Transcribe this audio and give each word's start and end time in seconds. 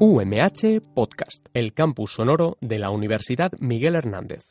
UMH 0.00 0.80
Podcast, 0.94 1.46
el 1.54 1.74
campus 1.74 2.12
sonoro 2.12 2.56
de 2.60 2.78
la 2.78 2.90
Universidad 2.90 3.50
Miguel 3.58 3.96
Hernández. 3.96 4.46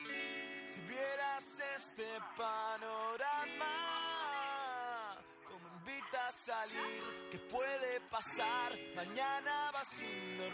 Si 0.66 0.82
vieras 0.82 1.62
este 1.78 2.04
panorama, 2.38 3.64
como 5.48 5.70
invita 5.80 6.28
a 6.28 6.32
salir, 6.34 7.02
¿qué 7.32 7.38
puede 7.50 8.02
pasar? 8.12 8.74
Mañana 8.94 9.72
vas 9.72 9.88
sin 9.88 10.38
dormir. 10.38 10.52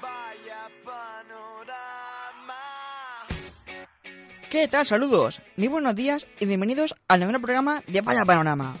Vaya 0.00 0.70
panorama. 0.84 2.54
¿Qué 4.48 4.68
tal? 4.68 4.86
Saludos, 4.86 5.42
muy 5.56 5.66
buenos 5.66 5.96
días 5.96 6.28
y 6.38 6.46
bienvenidos 6.46 6.94
al 7.08 7.18
nuevo 7.18 7.40
programa 7.40 7.82
de 7.88 8.02
Vaya 8.02 8.24
Panorama. 8.24 8.76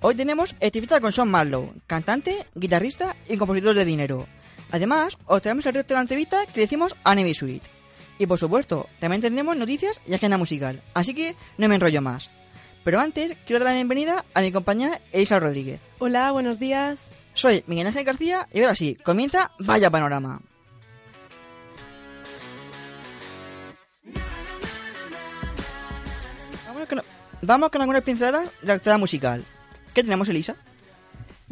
Hoy 0.00 0.14
tenemos 0.14 0.54
entrevista 0.60 1.00
con 1.00 1.10
Sean 1.10 1.28
Marlowe, 1.28 1.74
cantante, 1.88 2.46
guitarrista 2.54 3.16
y 3.28 3.36
compositor 3.36 3.74
de 3.74 3.84
dinero. 3.84 4.26
Además, 4.70 5.18
os 5.26 5.42
traemos 5.42 5.66
el 5.66 5.74
resto 5.74 5.88
de 5.88 5.94
la 5.96 6.02
entrevista 6.02 6.46
que 6.46 6.60
le 6.60 6.66
hicimos 6.66 6.94
a 7.02 7.16
Navy 7.16 7.34
Suite. 7.34 7.66
Y 8.16 8.26
por 8.26 8.38
supuesto, 8.38 8.88
también 9.00 9.22
tendremos 9.22 9.56
noticias 9.56 10.00
y 10.06 10.14
agenda 10.14 10.38
musical, 10.38 10.82
así 10.94 11.14
que 11.14 11.34
no 11.56 11.68
me 11.68 11.74
enrollo 11.74 12.00
más. 12.00 12.30
Pero 12.84 13.00
antes, 13.00 13.36
quiero 13.44 13.58
dar 13.58 13.70
la 13.70 13.74
bienvenida 13.74 14.24
a 14.34 14.40
mi 14.40 14.52
compañera 14.52 15.00
Elisa 15.10 15.40
Rodríguez. 15.40 15.80
Hola, 15.98 16.30
buenos 16.30 16.60
días. 16.60 17.10
Soy 17.34 17.64
Miguel 17.66 17.88
Ángel 17.88 18.04
García 18.04 18.46
y 18.52 18.60
ahora 18.60 18.76
sí, 18.76 18.96
comienza 19.04 19.50
Vaya 19.58 19.90
Panorama. 19.90 20.40
Vamos 26.68 26.88
con, 26.88 27.02
vamos 27.42 27.70
con 27.70 27.80
algunas 27.80 28.04
pinceladas 28.04 28.44
de 28.60 28.68
la 28.68 28.74
actividad 28.74 28.98
musical. 29.00 29.44
¿Qué 29.98 30.04
tenemos, 30.04 30.28
Elisa? 30.28 30.54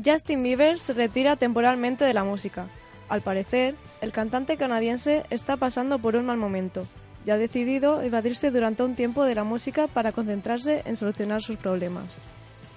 Justin 0.05 0.41
Bieber 0.44 0.78
se 0.78 0.92
retira 0.92 1.34
temporalmente 1.34 2.05
de 2.05 2.14
la 2.14 2.22
música. 2.22 2.69
Al 3.08 3.20
parecer, 3.20 3.75
el 4.00 4.12
cantante 4.12 4.56
canadiense 4.56 5.25
está 5.30 5.56
pasando 5.56 5.98
por 5.98 6.14
un 6.14 6.27
mal 6.27 6.36
momento 6.36 6.86
y 7.27 7.30
ha 7.30 7.38
decidido 7.38 8.03
evadirse 8.03 8.53
durante 8.53 8.84
un 8.84 8.94
tiempo 8.94 9.25
de 9.25 9.34
la 9.34 9.42
música 9.42 9.88
para 9.88 10.12
concentrarse 10.12 10.83
en 10.84 10.94
solucionar 10.94 11.42
sus 11.42 11.56
problemas. 11.56 12.05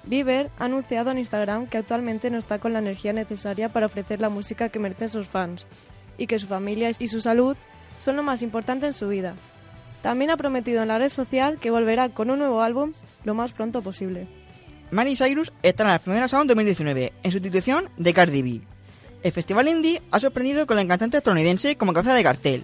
Bieber 0.06 0.50
ha 0.58 0.66
anunciado 0.66 1.12
en 1.12 1.20
Instagram 1.20 1.68
que 1.68 1.78
actualmente 1.78 2.32
no 2.32 2.40
está 2.40 2.58
con 2.58 2.74
la 2.74 2.80
energía 2.80 3.14
necesaria 3.14 3.70
para 3.70 3.86
ofrecer 3.86 4.20
la 4.20 4.30
música 4.30 4.70
que 4.70 4.80
merecen 4.80 5.10
sus 5.10 5.28
fans 5.28 5.68
y 6.18 6.26
que 6.26 6.40
su 6.40 6.48
familia 6.48 6.90
y 6.98 7.10
su 7.10 7.22
salud 7.22 7.56
son 7.98 8.16
lo 8.16 8.24
más 8.24 8.42
importante 8.42 8.88
en 8.88 8.94
su 8.94 9.08
vida. 9.08 9.36
También 10.02 10.32
ha 10.32 10.38
prometido 10.38 10.82
en 10.82 10.88
la 10.88 10.98
red 10.98 11.10
social 11.10 11.60
que 11.60 11.70
volverá 11.70 12.10
con 12.10 12.32
un 12.32 12.40
nuevo 12.40 12.64
álbum 12.64 12.94
lo 13.24 13.36
más 13.36 13.54
pronto 13.54 13.84
posible. 13.84 14.39
Miley 14.92 15.16
Cyrus 15.16 15.54
está 15.62 15.84
en 15.84 15.90
la 15.90 16.00
primera 16.00 16.28
Sound 16.28 16.48
2019, 16.48 17.14
en 17.22 17.32
sustitución 17.32 17.90
de 17.98 18.12
Cardi 18.12 18.42
B. 18.42 18.62
El 19.22 19.32
festival 19.32 19.68
indie 19.68 20.02
ha 20.10 20.20
sorprendido 20.20 20.66
con 20.66 20.78
la 20.78 20.88
cantante 20.88 21.18
estadounidense 21.18 21.76
como 21.76 21.94
cabeza 21.94 22.16
de 22.16 22.24
cartel. 22.24 22.64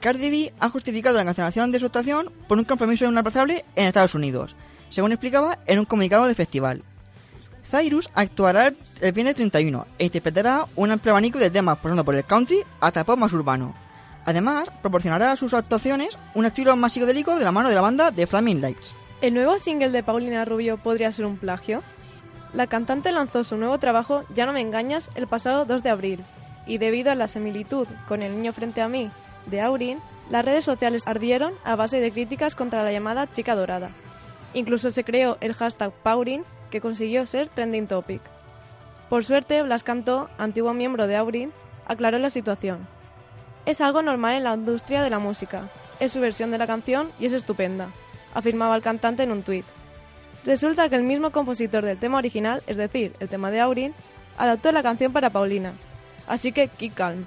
Cardi 0.00 0.30
B 0.30 0.52
ha 0.58 0.68
justificado 0.68 1.16
la 1.16 1.24
cancelación 1.24 1.70
de 1.70 1.78
su 1.78 1.86
actuación 1.86 2.32
por 2.48 2.58
un 2.58 2.64
compromiso 2.64 3.04
inaplazable 3.04 3.64
en 3.76 3.86
Estados 3.86 4.16
Unidos, 4.16 4.56
según 4.90 5.12
explicaba 5.12 5.60
en 5.66 5.78
un 5.78 5.84
comunicado 5.84 6.26
del 6.26 6.34
festival. 6.34 6.82
Cyrus 7.64 8.10
actuará 8.14 8.72
el 9.00 9.12
viernes 9.12 9.36
31 9.36 9.86
e 9.98 10.06
interpretará 10.06 10.66
un 10.74 10.90
amplio 10.90 11.12
abanico 11.12 11.38
de 11.38 11.50
temas 11.50 11.78
pasando 11.78 12.04
por 12.04 12.16
el 12.16 12.24
country 12.24 12.58
hasta 12.80 13.00
el 13.00 13.06
pop 13.06 13.18
más 13.18 13.32
urbano. 13.32 13.72
Además, 14.24 14.68
proporcionará 14.82 15.30
a 15.30 15.36
sus 15.36 15.54
actuaciones 15.54 16.18
un 16.34 16.44
estilo 16.44 16.74
más 16.74 16.92
psicodélico 16.92 17.38
de 17.38 17.44
la 17.44 17.52
mano 17.52 17.68
de 17.68 17.76
la 17.76 17.82
banda 17.82 18.10
de 18.10 18.26
Flaming 18.26 18.60
Lights. 18.60 18.94
¿El 19.22 19.32
nuevo 19.32 19.58
single 19.58 19.88
de 19.88 20.02
Paulina 20.02 20.44
Rubio 20.44 20.76
podría 20.76 21.10
ser 21.10 21.24
un 21.24 21.38
plagio? 21.38 21.82
La 22.52 22.66
cantante 22.66 23.12
lanzó 23.12 23.44
su 23.44 23.56
nuevo 23.56 23.78
trabajo 23.78 24.22
Ya 24.34 24.44
no 24.44 24.52
me 24.52 24.60
engañas 24.60 25.10
el 25.14 25.26
pasado 25.26 25.64
2 25.64 25.82
de 25.82 25.88
abril, 25.88 26.24
y 26.66 26.76
debido 26.76 27.10
a 27.10 27.14
la 27.14 27.26
similitud 27.26 27.88
con 28.06 28.20
El 28.20 28.36
niño 28.36 28.52
frente 28.52 28.82
a 28.82 28.88
mí 28.88 29.10
de 29.46 29.62
Aurin, 29.62 30.00
las 30.28 30.44
redes 30.44 30.66
sociales 30.66 31.06
ardieron 31.06 31.54
a 31.64 31.76
base 31.76 31.98
de 31.98 32.12
críticas 32.12 32.54
contra 32.54 32.84
la 32.84 32.92
llamada 32.92 33.30
chica 33.30 33.54
dorada. 33.54 33.88
Incluso 34.52 34.90
se 34.90 35.02
creó 35.02 35.38
el 35.40 35.54
hashtag 35.54 35.92
Paurin, 36.02 36.44
que 36.70 36.82
consiguió 36.82 37.24
ser 37.24 37.48
trending 37.48 37.86
topic. 37.86 38.20
Por 39.08 39.24
suerte, 39.24 39.62
Blas 39.62 39.82
Cantó, 39.82 40.28
antiguo 40.36 40.74
miembro 40.74 41.06
de 41.06 41.16
Aurin, 41.16 41.52
aclaró 41.86 42.18
la 42.18 42.28
situación. 42.28 42.86
Es 43.64 43.80
algo 43.80 44.02
normal 44.02 44.34
en 44.34 44.44
la 44.44 44.54
industria 44.54 45.02
de 45.02 45.10
la 45.10 45.20
música. 45.20 45.70
Es 46.00 46.12
su 46.12 46.20
versión 46.20 46.50
de 46.50 46.58
la 46.58 46.66
canción 46.66 47.10
y 47.18 47.26
es 47.26 47.32
estupenda, 47.32 47.88
afirmaba 48.36 48.76
el 48.76 48.82
cantante 48.82 49.22
en 49.22 49.32
un 49.32 49.42
tuit. 49.42 49.64
Resulta 50.44 50.90
que 50.90 50.96
el 50.96 51.02
mismo 51.02 51.30
compositor 51.32 51.84
del 51.84 51.98
tema 51.98 52.18
original, 52.18 52.62
es 52.66 52.76
decir, 52.76 53.14
el 53.18 53.28
tema 53.28 53.50
de 53.50 53.60
Aurin, 53.60 53.94
adaptó 54.36 54.70
la 54.72 54.82
canción 54.82 55.12
para 55.12 55.30
Paulina. 55.30 55.72
Así 56.28 56.52
que 56.52 56.68
keep 56.68 56.94
calm. 56.94 57.24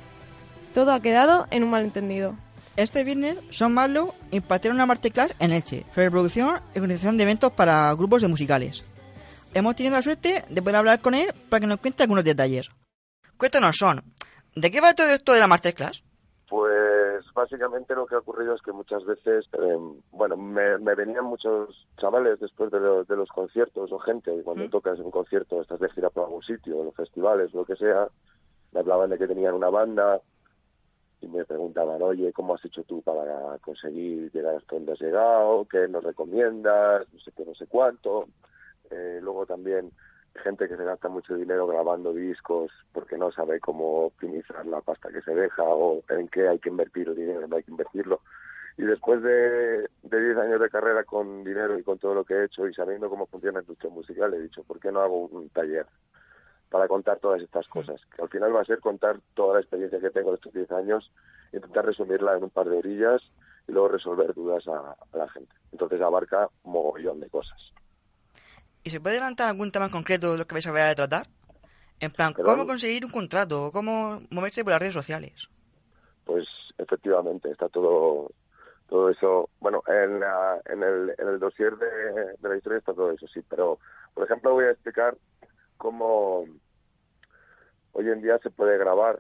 Todo 0.74 0.94
ha 0.94 1.02
quedado 1.02 1.48
en 1.50 1.64
un 1.64 1.72
malentendido. 1.72 2.36
Este 2.76 3.04
viernes, 3.04 3.38
Sean 3.50 3.74
Marlowe 3.74 4.14
impartirá 4.32 4.74
una 4.74 4.86
masterclass 4.86 5.36
en 5.40 5.52
Elche 5.52 5.84
sobre 5.94 6.12
producción 6.12 6.62
y 6.76 6.78
organización 6.78 7.18
de 7.18 7.24
eventos 7.24 7.52
para 7.52 7.92
grupos 7.96 8.22
de 8.22 8.28
musicales. 8.28 8.84
Hemos 9.56 9.76
tenido 9.76 9.96
la 9.96 10.04
suerte 10.04 10.46
de 10.48 10.62
poder 10.62 10.76
hablar 10.76 11.02
con 11.02 11.16
él 11.16 11.34
para 11.50 11.60
que 11.60 11.68
nos 11.68 11.80
cuente 11.80 12.04
algunos 12.04 12.24
detalles. 12.24 12.70
Cuéntanos, 13.36 13.76
Sean, 13.78 14.04
¿de 14.56 14.70
qué 14.72 14.80
va 14.80 14.94
todo 14.94 15.10
esto 15.10 15.34
de 15.34 15.40
la 15.40 15.48
masterclass? 15.48 16.04
Básicamente 17.40 17.96
lo 17.96 18.06
que 18.06 18.16
ha 18.16 18.20
ocurrido 18.20 18.54
es 18.54 18.62
que 18.62 18.74
muchas 18.74 19.06
veces, 19.06 19.46
eh, 19.54 19.78
bueno, 20.12 20.36
me, 20.36 20.78
me, 20.78 20.94
venían 20.94 21.24
muchos 21.24 21.88
chavales 21.98 22.38
después 22.38 22.70
de, 22.70 22.82
lo, 22.82 23.06
de, 23.06 23.16
los 23.16 23.30
conciertos 23.30 23.94
o 23.94 24.00
gente, 24.00 24.44
cuando 24.44 24.66
¿Mm? 24.66 24.70
tocas 24.70 25.00
un 25.00 25.10
concierto, 25.10 25.62
estás 25.62 25.80
de 25.80 25.90
gira 25.92 26.10
por 26.10 26.26
algún 26.26 26.44
sitio, 26.44 26.80
en 26.80 26.88
los 26.88 26.96
festivales, 26.96 27.54
lo 27.54 27.64
que 27.64 27.78
sea, 27.78 28.10
me 28.74 28.82
hablaban 28.82 29.10
de 29.10 29.18
que 29.18 29.26
tenían 29.26 29.54
una 29.54 29.70
banda 29.70 30.20
y 31.22 31.30
me 31.30 31.46
preguntaban, 31.46 32.02
oye, 32.02 32.34
¿cómo 32.34 32.56
has 32.56 32.66
hecho 32.66 32.84
tú 32.84 33.02
para 33.04 33.58
conseguir 33.60 34.30
llegar 34.34 34.58
hasta 34.58 34.76
donde 34.76 34.92
has 34.92 35.00
llegado? 35.00 35.66
¿Qué 35.72 35.88
nos 35.88 36.04
recomiendas? 36.04 37.08
No 37.14 37.20
sé 37.22 37.32
qué, 37.32 37.46
no 37.46 37.56
sé 37.56 37.68
cuánto. 37.68 38.28
Eh, 38.92 39.20
luego 39.22 39.46
también 39.46 39.94
gente 40.40 40.68
que 40.68 40.76
se 40.76 40.84
gasta 40.84 41.10
mucho 41.10 41.36
dinero 41.36 41.68
grabando 41.68 42.14
discos 42.14 42.72
porque 42.92 43.18
no 43.18 43.32
sabe 43.32 43.60
cómo 43.60 44.06
optimizar 44.06 44.66
la 44.66 44.82
pasta 44.82 45.10
que 45.10 45.22
se 45.22 45.34
deja 45.34 45.64
o 45.64 46.04
en 46.10 46.28
qué 46.28 46.48
hay 46.48 46.60
que 46.60 46.70
invertir 46.70 47.08
el 47.10 47.16
dinero, 47.16 47.48
no 47.48 47.56
hay 47.56 47.64
que 47.64 47.72
invertirlo. 47.72 48.22
Y 48.78 48.84
después 48.84 49.22
de 49.22 49.90
10 50.04 50.38
años 50.38 50.62
de 50.62 50.70
carrera 50.70 51.04
con 51.04 51.44
dinero 51.44 51.78
y 51.78 51.84
con 51.84 52.00
todo 52.00 52.16
lo 52.16 52.24
que 52.24 52.34
he 52.34 52.46
hecho 52.46 52.66
y 52.68 52.74
sabiendo 52.74 53.10
cómo 53.10 53.28
funciona 53.28 53.60
la 53.60 53.64
industria 53.64 53.92
musical, 53.92 54.34
he 54.34 54.40
dicho, 54.40 54.64
¿por 54.64 54.80
qué 54.80 54.92
no 54.92 55.02
hago 55.02 55.26
un 55.26 55.50
taller 55.50 55.86
para 56.70 56.88
contar 56.88 57.20
todas 57.20 57.42
estas 57.42 57.68
cosas? 57.68 58.00
Que 58.16 58.22
al 58.22 58.30
final 58.30 58.56
va 58.56 58.62
a 58.62 58.66
ser 58.66 58.80
contar 58.80 59.20
toda 59.34 59.56
la 59.56 59.60
experiencia 59.60 60.00
que 60.00 60.12
tengo 60.12 60.30
de 60.30 60.36
estos 60.36 60.54
10 60.54 60.72
años, 60.72 61.12
intentar 61.52 61.86
resumirla 61.86 62.38
en 62.38 62.44
un 62.44 62.50
par 62.50 62.70
de 62.70 62.78
orillas 62.78 63.22
y 63.68 63.74
luego 63.74 63.90
resolver 63.90 64.34
dudas 64.34 64.66
a, 64.68 64.96
a 65.12 65.18
la 65.18 65.28
gente. 65.30 65.54
Entonces 65.74 66.02
abarca 66.02 66.48
un 66.64 66.72
mogollón 66.72 67.20
de 67.20 67.30
cosas. 67.30 67.60
¿Y 68.84 68.90
se 68.90 69.00
puede 69.00 69.18
adelantar 69.18 69.50
algún 69.50 69.72
tema 69.72 69.90
concreto 69.90 70.32
de 70.32 70.38
lo 70.38 70.48
que 70.48 70.56
vais 70.56 70.68
a 70.68 70.72
ver 70.72 70.84
a 70.84 70.96
tratar? 70.96 71.28
En 72.00 72.12
plan, 72.12 72.34
¿cómo 72.34 72.66
conseguir 72.66 73.06
un 73.06 73.12
contrato? 73.12 73.72
¿Cómo 73.72 74.22
moverse 74.30 74.64
por 74.64 74.72
las 74.72 74.80
redes 74.80 74.94
sociales? 74.94 75.50
Pues 76.26 76.48
efectivamente, 76.78 77.52
está 77.52 77.68
todo 77.68 78.32
todo 78.88 79.10
eso, 79.10 79.50
bueno, 79.60 79.84
en, 79.86 80.20
la, 80.20 80.60
en, 80.66 80.82
el, 80.82 81.14
en 81.16 81.28
el 81.28 81.40
dossier 81.40 81.78
de, 81.78 82.36
de 82.40 82.50
la 82.50 82.58
historia 82.58 82.80
está 82.80 82.92
todo 82.92 83.12
eso, 83.12 83.28
sí, 83.28 83.40
pero 83.48 83.78
por 84.16 84.26
ejemplo 84.26 84.54
voy 84.54 84.66
a 84.66 84.72
explicar 84.72 85.16
cómo 85.78 86.46
hoy 87.92 88.10
en 88.10 88.22
día 88.22 88.40
se 88.40 88.50
puede 88.50 88.80
grabar 88.80 89.20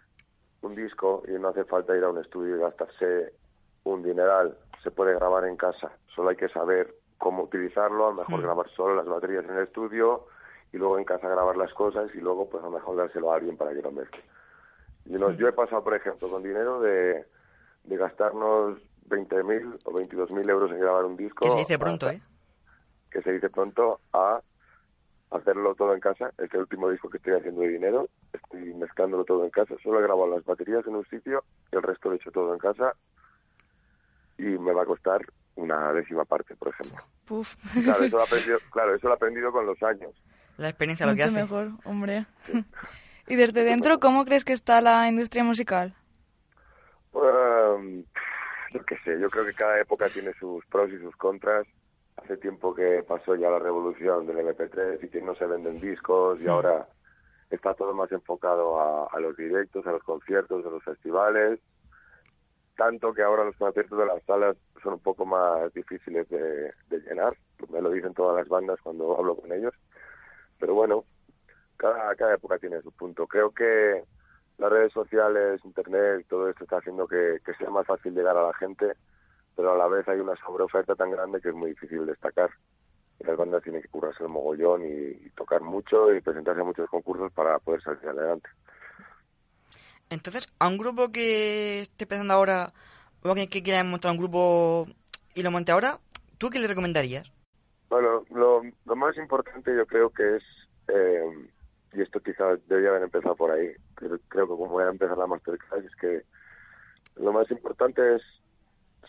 un 0.62 0.76
disco 0.76 1.22
y 1.28 1.34
no 1.34 1.50
hace 1.50 1.66
falta 1.66 1.96
ir 1.96 2.04
a 2.04 2.10
un 2.10 2.18
estudio 2.18 2.58
y 2.58 2.60
gastarse 2.60 3.34
un 3.84 4.02
dineral, 4.02 4.58
se 4.84 4.90
puede 4.90 5.14
grabar 5.14 5.46
en 5.46 5.56
casa, 5.56 5.92
solo 6.16 6.30
hay 6.30 6.36
que 6.36 6.50
saber 6.50 6.96
cómo 7.20 7.44
utilizarlo, 7.44 8.08
a 8.08 8.10
lo 8.10 8.16
mejor 8.16 8.42
grabar 8.42 8.70
solo 8.72 8.96
las 8.96 9.06
baterías 9.06 9.46
en 9.46 9.52
el 9.52 9.64
estudio 9.64 10.26
y 10.74 10.78
luego 10.78 10.98
en 10.98 11.04
casa 11.06 11.30
grabar 11.30 11.56
las 11.58 11.72
cosas 11.74 12.10
y 12.16 12.20
luego 12.20 12.50
pues 12.50 12.64
a 12.64 12.68
lo 12.68 12.72
mejor 12.72 12.96
dárselo 12.96 13.32
a 13.32 13.36
alguien 13.36 13.56
para 13.58 13.74
que 13.74 13.82
lo 13.84 13.92
mezcle. 13.92 14.24
Y 15.06 15.14
no- 15.14 15.32
yo 15.32 15.48
he 15.48 15.52
pasado, 15.54 15.84
por 15.84 15.94
ejemplo, 15.96 16.30
con 16.30 16.42
dinero 16.44 16.80
de, 16.82 17.26
de 17.84 17.98
gastarnos 17.98 18.80
20.000 19.10 19.80
o 19.86 19.92
22.000 19.92 20.50
euros 20.50 20.72
en 20.72 20.80
grabar 20.80 21.06
un 21.06 21.16
disco. 21.18 21.46
Que 21.46 21.52
se 21.52 21.58
dice 21.60 21.78
pronto, 21.80 22.10
¿eh? 22.10 22.22
Que 23.12 23.22
se 23.22 23.32
dice 23.32 23.50
pronto 23.50 24.00
a 24.14 24.42
hacerlo 25.32 25.76
todo 25.76 25.94
en 25.94 26.00
casa. 26.00 26.32
Este 26.38 26.58
último 26.58 26.90
disco 26.90 27.10
que 27.10 27.18
estoy 27.18 27.34
haciendo 27.34 27.62
de 27.62 27.70
dinero, 27.70 28.08
estoy 28.34 28.74
mezclándolo 28.76 29.24
todo 29.26 29.44
en 29.44 29.50
casa. 29.50 29.76
Solo 29.84 30.00
he 30.00 30.04
grabado 30.04 30.28
las 30.28 30.46
baterías 30.46 30.86
en 30.88 30.96
un 30.96 31.06
sitio 31.06 31.44
el 31.72 31.82
resto 31.84 32.10
lo 32.10 32.14
he 32.16 32.18
hecho 32.18 32.32
todo 32.32 32.54
en 32.54 32.60
casa. 32.60 32.94
Y 34.38 34.44
me 34.44 34.72
va 34.74 34.84
a 34.84 34.86
costar 34.86 35.22
una 35.62 35.92
décima 35.94 36.26
parte, 36.26 36.56
por 36.56 36.70
ejemplo. 36.70 37.04
Puf. 37.26 37.56
Claro, 37.84 38.04
eso 38.04 38.18
lo 38.18 38.24
he 38.24 38.26
aprendido, 38.28 38.60
claro, 38.72 38.96
eso 38.96 39.08
lo 39.08 39.14
he 39.14 39.16
aprendido 39.16 39.52
con 39.52 39.66
los 39.66 39.82
años. 39.84 40.12
La 40.58 40.70
experiencia 40.70 41.06
lo 41.06 41.16
que 41.16 41.24
hace. 41.24 41.34
mejor, 41.34 41.72
hombre. 41.86 42.26
y 43.28 43.36
desde 43.36 43.64
dentro, 43.64 44.00
¿cómo 44.00 44.26
crees 44.26 44.44
que 44.46 44.54
está 44.54 44.82
la 44.82 45.08
industria 45.08 45.44
musical? 45.44 45.96
Um, 47.14 48.04
yo 48.72 48.84
qué 48.86 48.98
sé, 49.04 49.20
yo 49.20 49.30
creo 49.30 49.46
que 49.46 49.54
cada 49.54 49.80
época 49.80 50.10
tiene 50.10 50.34
sus 50.40 50.66
pros 50.68 50.90
y 50.92 50.98
sus 51.00 51.16
contras. 51.16 51.66
Hace 52.18 52.38
tiempo 52.38 52.76
que 52.76 53.04
pasó 53.08 53.36
ya 53.36 53.50
la 53.50 53.60
revolución 53.60 54.28
del 54.28 54.38
MP3 54.38 55.04
y 55.04 55.08
que 55.08 55.22
no 55.22 55.34
se 55.36 55.46
venden 55.46 55.80
discos 55.80 56.40
y 56.42 56.48
ahora 56.48 56.86
está 57.50 57.74
todo 57.74 57.94
más 57.94 58.12
enfocado 58.12 58.80
a, 58.80 59.08
a 59.08 59.20
los 59.20 59.38
directos, 59.38 59.88
a 59.88 59.92
los 59.92 60.04
conciertos, 60.04 60.66
a 60.66 60.70
los 60.70 60.84
festivales. 60.84 61.60
Tanto 62.80 63.14
que 63.14 63.22
ahora 63.22 63.44
los 63.44 63.58
conciertos 63.58 64.00
de 64.00 64.06
las 64.06 64.24
salas 64.24 64.56
son 64.82 64.94
un 64.94 65.00
poco 65.00 65.26
más 65.26 65.74
difíciles 65.74 66.30
de, 66.30 66.74
llenar. 66.90 67.36
Me 67.68 67.82
lo 67.82 67.90
dicen 67.90 68.14
todas 68.14 68.38
las 68.38 68.48
bandas 68.48 68.80
cuando 68.82 69.18
hablo 69.18 69.36
con 69.36 69.52
ellos. 69.52 69.74
Pero 70.62 70.76
bueno, 70.76 71.04
cada, 71.76 72.14
época 72.34 72.58
tiene 72.58 72.82
su 72.82 72.94
punto. 72.94 73.28
Creo 73.28 73.52
que 73.52 74.02
las 74.58 74.72
redes 74.72 74.94
sociales, 74.94 75.60
internet, 75.66 76.26
todo 76.30 76.48
esto 76.48 76.64
está 76.64 76.78
haciendo 76.78 77.06
que, 77.06 77.40
que 77.46 77.54
sea 77.56 77.70
más 77.70 77.86
fácil 77.86 78.14
llegar 78.14 78.38
a 78.38 78.48
la 78.48 78.54
gente, 78.54 78.94
pero 79.58 79.74
a 79.74 79.78
la 79.78 79.90
vez 79.90 80.08
hay 80.08 80.22
una 80.22 80.38
sobreoferta 80.38 80.96
tan 80.96 81.12
grande 81.12 81.42
que 81.42 81.50
es 81.50 81.56
muy 81.56 81.72
difícil 81.72 82.06
destacar. 82.06 82.50
Y 83.20 83.26
las 83.26 83.36
bandas 83.36 83.62
tienen 83.62 83.82
que 83.82 83.90
curarse 83.90 84.24
el 84.24 84.30
mogollón 84.30 84.86
y, 84.86 85.26
y 85.26 85.30
tocar 85.36 85.60
mucho 85.60 86.14
y 86.14 86.22
presentarse 86.22 86.62
a 86.62 86.64
muchos 86.64 86.90
concursos 86.90 87.30
para 87.34 87.60
poder 87.60 87.82
salir 87.82 88.08
adelante. 88.08 88.48
Entonces, 90.10 90.48
a 90.60 90.68
un 90.68 90.78
grupo 90.78 91.12
que 91.12 91.82
esté 91.82 92.06
empezando 92.06 92.34
ahora, 92.34 92.74
o 93.24 93.30
alguien 93.30 93.48
que 93.48 93.62
quiera 93.62 93.84
montar 93.84 94.12
un 94.12 94.18
grupo 94.18 94.88
y 95.36 95.44
lo 95.44 95.52
monte 95.52 95.72
ahora, 95.72 96.00
¿tú 96.38 96.50
qué 96.50 96.60
le 96.60 96.68
recomendarías? 96.68 97.32
Bueno, 97.90 98.24
lo, 98.32 98.62
lo 98.86 98.96
más 98.96 99.18
importante 99.18 99.76
yo 99.76 99.86
creo 99.86 100.10
que 100.10 100.38
es, 100.38 100.44
eh, 100.88 101.50
y 101.94 102.02
esto 102.02 102.20
quizás 102.20 102.60
debería 102.68 102.90
haber 102.90 103.04
empezado 103.04 103.36
por 103.36 103.52
ahí, 103.52 103.72
creo, 103.96 104.20
creo 104.28 104.46
que 104.46 104.50
como 104.50 104.68
voy 104.68 104.84
a 104.84 104.90
empezar 104.90 105.18
la 105.18 105.28
masterclass, 105.28 105.86
es 105.86 105.96
que 105.96 106.24
lo 107.16 107.34
más 107.34 107.50
importante 107.52 108.16
es 108.16 108.22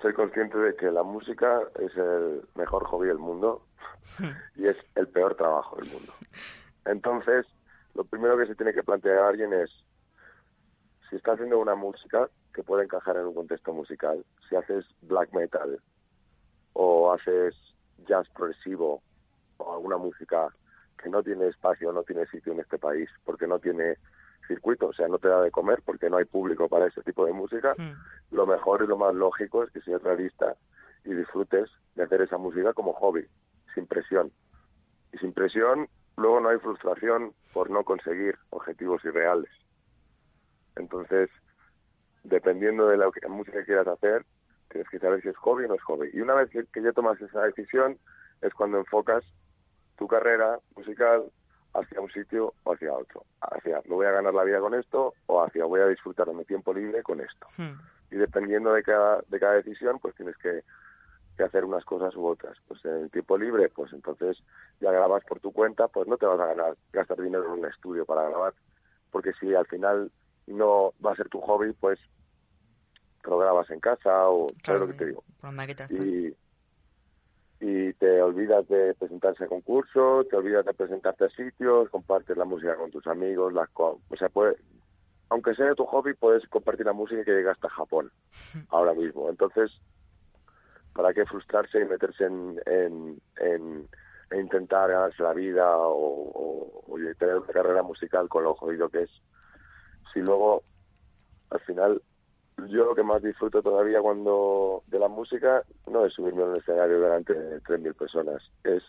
ser 0.00 0.14
consciente 0.14 0.56
de 0.58 0.75
que 0.76 0.91
la 0.91 1.02
música 1.02 1.61
es 1.79 1.94
el 1.97 2.43
mejor 2.55 2.85
hobby 2.85 3.08
del 3.08 3.19
mundo 3.19 3.67
y 4.56 4.67
es 4.67 4.76
el 4.94 5.08
peor 5.08 5.35
trabajo 5.35 5.76
del 5.76 5.91
mundo. 5.91 6.12
Entonces, 6.87 7.47
lo 7.94 8.05
primero 8.05 8.38
que 8.38 8.47
se 8.47 8.55
tiene 8.55 8.73
que 8.73 8.82
plantear 8.82 9.19
a 9.19 9.29
alguien 9.29 9.52
es, 9.52 9.70
si 11.10 11.16
está 11.16 11.32
haciendo 11.32 11.58
una 11.58 11.74
música 11.74 12.30
que 12.54 12.62
puede 12.62 12.84
encajar 12.84 13.16
en 13.16 13.26
un 13.26 13.34
contexto 13.34 13.72
musical, 13.72 14.24
si 14.48 14.56
haces 14.56 14.86
black 15.02 15.32
metal 15.34 15.80
o 16.72 17.12
haces 17.12 17.54
jazz 18.06 18.28
progresivo 18.30 19.02
o 19.58 19.74
alguna 19.74 19.96
música 19.96 20.48
que 21.02 21.08
no 21.08 21.22
tiene 21.22 21.48
espacio, 21.48 21.92
no 21.92 22.04
tiene 22.04 22.26
sitio 22.26 22.52
en 22.52 22.60
este 22.60 22.78
país, 22.78 23.08
porque 23.24 23.46
no 23.46 23.58
tiene 23.58 23.96
circuito, 24.46 24.88
o 24.88 24.92
sea, 24.92 25.08
no 25.08 25.18
te 25.18 25.28
da 25.28 25.42
de 25.42 25.50
comer 25.50 25.82
porque 25.84 26.08
no 26.08 26.16
hay 26.16 26.24
público 26.24 26.68
para 26.68 26.86
ese 26.86 27.02
tipo 27.02 27.26
de 27.26 27.32
música, 27.32 27.74
lo 28.30 28.46
mejor 28.46 28.82
y 28.82 28.86
lo 28.86 28.96
más 28.96 29.14
lógico 29.14 29.64
es 29.64 29.70
que 29.70 29.80
seas 29.80 30.02
realista 30.02 30.56
y 31.04 31.14
disfrutes 31.14 31.70
de 31.94 32.04
hacer 32.04 32.22
esa 32.22 32.38
música 32.38 32.72
como 32.72 32.92
hobby, 32.94 33.26
sin 33.74 33.86
presión. 33.86 34.30
Y 35.12 35.18
sin 35.18 35.32
presión, 35.32 35.88
luego 36.16 36.40
no 36.40 36.50
hay 36.50 36.58
frustración 36.58 37.32
por 37.52 37.70
no 37.70 37.84
conseguir 37.84 38.38
objetivos 38.50 39.04
irreales. 39.04 39.50
Entonces, 40.76 41.31
dependiendo 42.25 42.88
de 42.88 42.96
la 42.96 43.11
música 43.28 43.58
que 43.58 43.67
quieras 43.67 43.88
hacer, 43.88 44.25
tienes 44.70 44.88
que 44.88 44.99
saber 44.99 45.20
si 45.22 45.28
es 45.28 45.37
hobby 45.37 45.64
o 45.64 45.69
no 45.69 45.75
es 45.75 45.82
hobby. 45.82 46.11
Y 46.12 46.20
una 46.20 46.34
vez 46.34 46.50
que, 46.50 46.82
ya 46.82 46.93
tomas 46.93 47.20
esa 47.20 47.43
decisión, 47.43 47.99
es 48.40 48.55
cuando 48.55 48.78
enfocas 48.78 49.25
tu 49.96 50.06
carrera 50.06 50.58
musical 50.76 51.25
hacia 51.75 52.00
un 52.00 52.11
sitio 52.11 52.55
o 52.64 52.72
hacia 52.72 52.93
otro. 52.93 53.25
Hacia, 53.40 53.82
me 53.87 53.94
voy 53.94 54.06
a 54.06 54.12
ganar 54.12 54.34
la 54.34 54.44
vida 54.44 54.61
con 54.61 54.75
esto 54.75 55.14
o 55.26 55.43
hacia, 55.43 55.64
voy 55.64 55.81
a 55.81 55.87
disfrutar 55.87 56.26
de 56.26 56.34
mi 56.34 56.44
tiempo 56.44 56.73
libre 56.73 57.02
con 57.02 57.20
esto. 57.20 57.46
Y 58.11 58.16
dependiendo 58.16 58.73
de 58.73 58.82
cada, 58.82 59.23
de 59.28 59.38
cada 59.38 59.55
decisión, 59.55 59.99
pues 60.00 60.14
tienes 60.14 60.37
que, 60.38 60.62
que 61.37 61.44
hacer 61.44 61.64
unas 61.64 61.84
cosas 61.84 62.14
u 62.16 62.26
otras. 62.26 62.56
Pues 62.66 62.84
en 62.84 63.02
el 63.02 63.11
tiempo 63.11 63.38
libre, 63.38 63.69
pues 63.69 63.93
entonces 63.93 64.38
ya 64.81 64.90
grabas 64.90 65.25
por 65.25 65.40
tu 65.40 65.52
cuenta, 65.52 65.88
pues 65.88 66.08
no 66.08 66.16
te 66.16 66.26
vas 66.26 66.40
a 66.40 66.46
ganar, 66.46 66.76
gastar 66.93 67.20
dinero 67.20 67.44
en 67.46 67.61
un 67.61 67.66
estudio 67.66 68.05
para 68.05 68.28
grabar, 68.28 68.55
porque 69.11 69.32
si 69.34 69.55
al 69.55 69.66
final 69.66 70.11
no 70.52 70.93
va 71.05 71.12
a 71.12 71.17
ser 71.17 71.29
tu 71.29 71.41
hobby, 71.41 71.73
pues 71.75 71.99
te 73.23 73.31
lo 73.31 73.38
grabas 73.38 73.69
en 73.70 73.81
casa 73.81 74.29
o 74.29 74.49
¿sabes 74.64 74.81
lo 74.81 74.87
que 74.88 74.94
te 74.94 75.06
digo? 75.06 75.25
Y, 75.91 76.35
y 77.61 77.93
te 77.94 78.23
olvidas 78.23 78.67
de 78.69 78.94
presentarse 78.94 79.44
a 79.44 79.49
concursos, 79.49 80.26
te 80.29 80.37
olvidas 80.37 80.64
de 80.64 80.73
presentarte 80.75 81.26
a 81.26 81.29
sitios, 81.31 81.91
compartes 81.91 82.37
la 82.37 82.44
música 82.47 82.76
con 82.76 82.91
tus 82.91 83.06
amigos, 83.06 83.52
las 83.52 83.69
co- 83.70 84.00
o 84.08 84.17
sea, 84.17 84.29
puede, 84.31 84.56
aunque 85.29 85.55
sea 85.55 85.75
tu 85.75 85.85
hobby, 85.85 86.14
puedes 86.14 86.47
compartir 86.49 86.87
la 86.87 86.93
música 86.94 87.23
que 87.25 87.32
llega 87.32 87.52
hasta 87.52 87.69
Japón 87.69 88.11
ahora 88.70 88.94
mismo. 88.94 89.29
Entonces, 89.29 89.70
¿para 90.94 91.12
qué 91.12 91.25
frustrarse 91.26 91.81
y 91.81 91.85
meterse 91.85 92.25
en, 92.25 92.61
en, 92.67 93.20
en- 93.37 93.88
en 94.31 94.41
intentar 94.41 94.91
ganarse 94.91 95.23
la 95.23 95.35
vida 95.35 95.76
o, 95.76 95.93
o- 95.94 96.85
o 96.88 96.97
tener 97.19 97.37
una 97.37 97.47
carrera 97.52 97.82
musical 97.82 98.29
con 98.29 98.44
lo 98.44 98.55
jodido 98.55 98.88
que 98.88 99.02
es? 99.02 99.11
Si 100.12 100.20
luego, 100.20 100.62
al 101.50 101.60
final, 101.60 102.02
yo 102.68 102.84
lo 102.84 102.94
que 102.94 103.02
más 103.02 103.22
disfruto 103.22 103.62
todavía 103.62 104.00
cuando 104.00 104.82
de 104.86 104.98
la 104.98 105.08
música 105.08 105.62
no 105.86 106.04
es 106.04 106.12
subirme 106.12 106.42
a 106.42 106.46
un 106.46 106.56
escenario 106.56 107.00
delante 107.00 107.34
de 107.34 107.60
3.000 107.62 107.94
personas, 107.94 108.42
es 108.64 108.82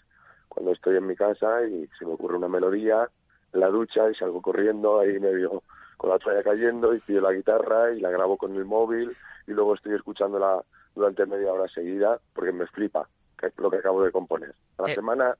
cuando 0.49 0.71
estoy 0.71 0.97
en 0.97 1.07
mi 1.07 1.15
casa 1.15 1.63
y 1.63 1.87
se 1.97 2.05
me 2.05 2.13
ocurre 2.13 2.37
una 2.37 2.49
melodía 2.49 3.09
la 3.53 3.67
ducha 3.67 4.09
y 4.09 4.15
salgo 4.15 4.41
corriendo 4.41 4.99
ahí 4.99 5.19
medio 5.19 5.63
con 5.97 6.09
la 6.09 6.19
toalla 6.19 6.43
cayendo 6.43 6.93
y 6.93 6.99
pillo 6.99 7.21
la 7.21 7.33
guitarra 7.33 7.91
y 7.91 7.99
la 7.99 8.09
grabo 8.09 8.37
con 8.37 8.55
el 8.55 8.65
móvil 8.65 9.15
y 9.47 9.51
luego 9.51 9.75
estoy 9.75 9.93
escuchándola 9.93 10.63
durante 10.95 11.25
media 11.25 11.53
hora 11.53 11.67
seguida 11.67 12.19
porque 12.33 12.51
me 12.51 12.67
flipa 12.67 13.07
que 13.49 13.61
lo 13.61 13.69
que 13.71 13.77
acabo 13.77 14.03
de 14.03 14.11
componer. 14.11 14.53
La 14.77 14.89
Eh. 14.91 14.95
semana 14.95 15.35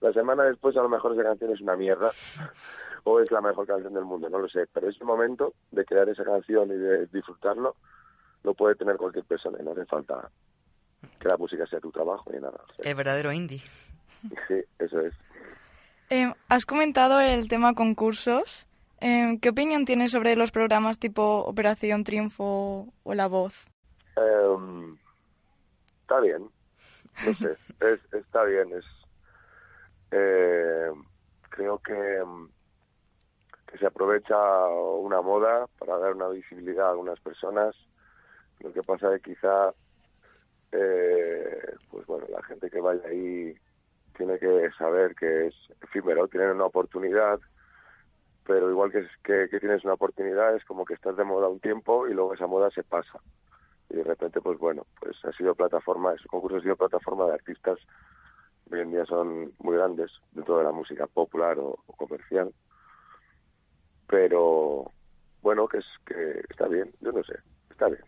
la 0.00 0.12
semana 0.12 0.44
después 0.44 0.76
a 0.76 0.82
lo 0.82 0.88
mejor 0.88 1.12
esa 1.14 1.22
canción 1.24 1.52
es 1.52 1.60
una 1.60 1.76
mierda 1.76 2.10
o 3.04 3.20
es 3.20 3.30
la 3.30 3.40
mejor 3.40 3.66
canción 3.66 3.94
del 3.94 4.04
mundo, 4.04 4.28
no 4.28 4.38
lo 4.38 4.48
sé, 4.48 4.66
pero 4.72 4.88
ese 4.88 5.04
momento 5.04 5.54
de 5.70 5.84
crear 5.84 6.08
esa 6.08 6.24
canción 6.24 6.68
y 6.70 6.76
de 6.76 7.06
disfrutarlo 7.06 7.76
lo 8.42 8.54
puede 8.54 8.74
tener 8.76 8.96
cualquier 8.96 9.24
persona 9.24 9.58
y 9.60 9.64
no 9.64 9.72
hace 9.72 9.86
falta 9.86 10.30
que 11.18 11.28
la 11.28 11.36
música 11.36 11.66
sea 11.66 11.80
tu 11.80 11.90
trabajo 11.90 12.30
ni 12.32 12.38
nada. 12.40 12.60
O 12.68 12.74
sea, 12.74 12.90
El 12.90 12.94
verdadero 12.96 13.32
indie. 13.32 13.60
Sí, 14.48 14.62
eso 14.78 15.00
es. 15.00 15.14
Eh, 16.10 16.32
has 16.48 16.66
comentado 16.66 17.20
el 17.20 17.48
tema 17.48 17.74
concursos. 17.74 18.66
Eh, 19.00 19.38
¿Qué 19.42 19.48
opinión 19.50 19.84
tienes 19.84 20.12
sobre 20.12 20.36
los 20.36 20.50
programas 20.52 20.98
tipo 20.98 21.40
Operación 21.44 22.02
Triunfo 22.04 22.86
o 23.02 23.14
La 23.14 23.26
Voz? 23.26 23.66
Em, 24.16 24.96
está 26.02 26.20
bien, 26.20 26.48
no 27.24 27.34
sé, 27.34 27.56
es, 27.80 28.00
está 28.12 28.44
bien, 28.44 28.72
es 28.72 28.84
eh, 30.10 30.90
creo 31.50 31.78
que, 31.78 32.22
que 33.66 33.78
se 33.78 33.86
aprovecha 33.86 34.36
una 34.68 35.20
moda 35.22 35.66
para 35.78 35.98
dar 35.98 36.14
una 36.14 36.28
visibilidad 36.28 36.88
a 36.88 36.90
algunas 36.90 37.20
personas, 37.20 37.74
lo 38.60 38.72
que 38.72 38.82
pasa 38.82 39.14
es 39.14 39.22
que 39.22 39.34
quizá 39.34 39.72
eh, 40.72 41.74
pues 41.90 42.06
bueno, 42.06 42.26
la 42.28 42.42
gente 42.42 42.70
que 42.70 42.80
vaya 42.80 43.06
ahí 43.08 43.54
tiene 44.16 44.38
que 44.38 44.70
saber 44.78 45.14
que 45.14 45.48
es 45.48 45.54
efímero, 45.82 46.28
tienen 46.28 46.50
una 46.50 46.66
oportunidad, 46.66 47.38
pero 48.44 48.70
igual 48.70 48.90
que, 48.90 49.06
que, 49.22 49.48
que 49.48 49.60
tienes 49.60 49.84
una 49.84 49.94
oportunidad 49.94 50.54
es 50.54 50.64
como 50.64 50.84
que 50.84 50.94
estás 50.94 51.16
de 51.16 51.24
moda 51.24 51.48
un 51.48 51.60
tiempo 51.60 52.06
y 52.08 52.14
luego 52.14 52.34
esa 52.34 52.46
moda 52.46 52.70
se 52.70 52.82
pasa 52.82 53.20
y 53.90 53.96
de 53.96 54.04
repente 54.04 54.40
pues 54.40 54.58
bueno 54.58 54.86
pues 55.00 55.16
ha 55.24 55.32
sido 55.32 55.54
plataforma 55.54 56.14
ese 56.14 56.28
concurso 56.28 56.58
ha 56.58 56.62
sido 56.62 56.76
plataforma 56.76 57.26
de 57.26 57.34
artistas 57.34 57.78
hoy 58.70 58.80
en 58.80 58.90
día 58.90 59.04
son 59.06 59.52
muy 59.58 59.76
grandes 59.76 60.10
de 60.32 60.42
toda 60.42 60.64
la 60.64 60.72
música 60.72 61.06
popular 61.06 61.58
o, 61.58 61.78
o 61.86 61.92
comercial 61.94 62.52
pero 64.06 64.90
bueno 65.42 65.68
que 65.68 65.78
es 65.78 65.86
que 66.04 66.42
está 66.48 66.68
bien 66.68 66.92
yo 67.00 67.12
no 67.12 67.22
sé 67.24 67.34
está 67.70 67.86
bien 67.86 68.04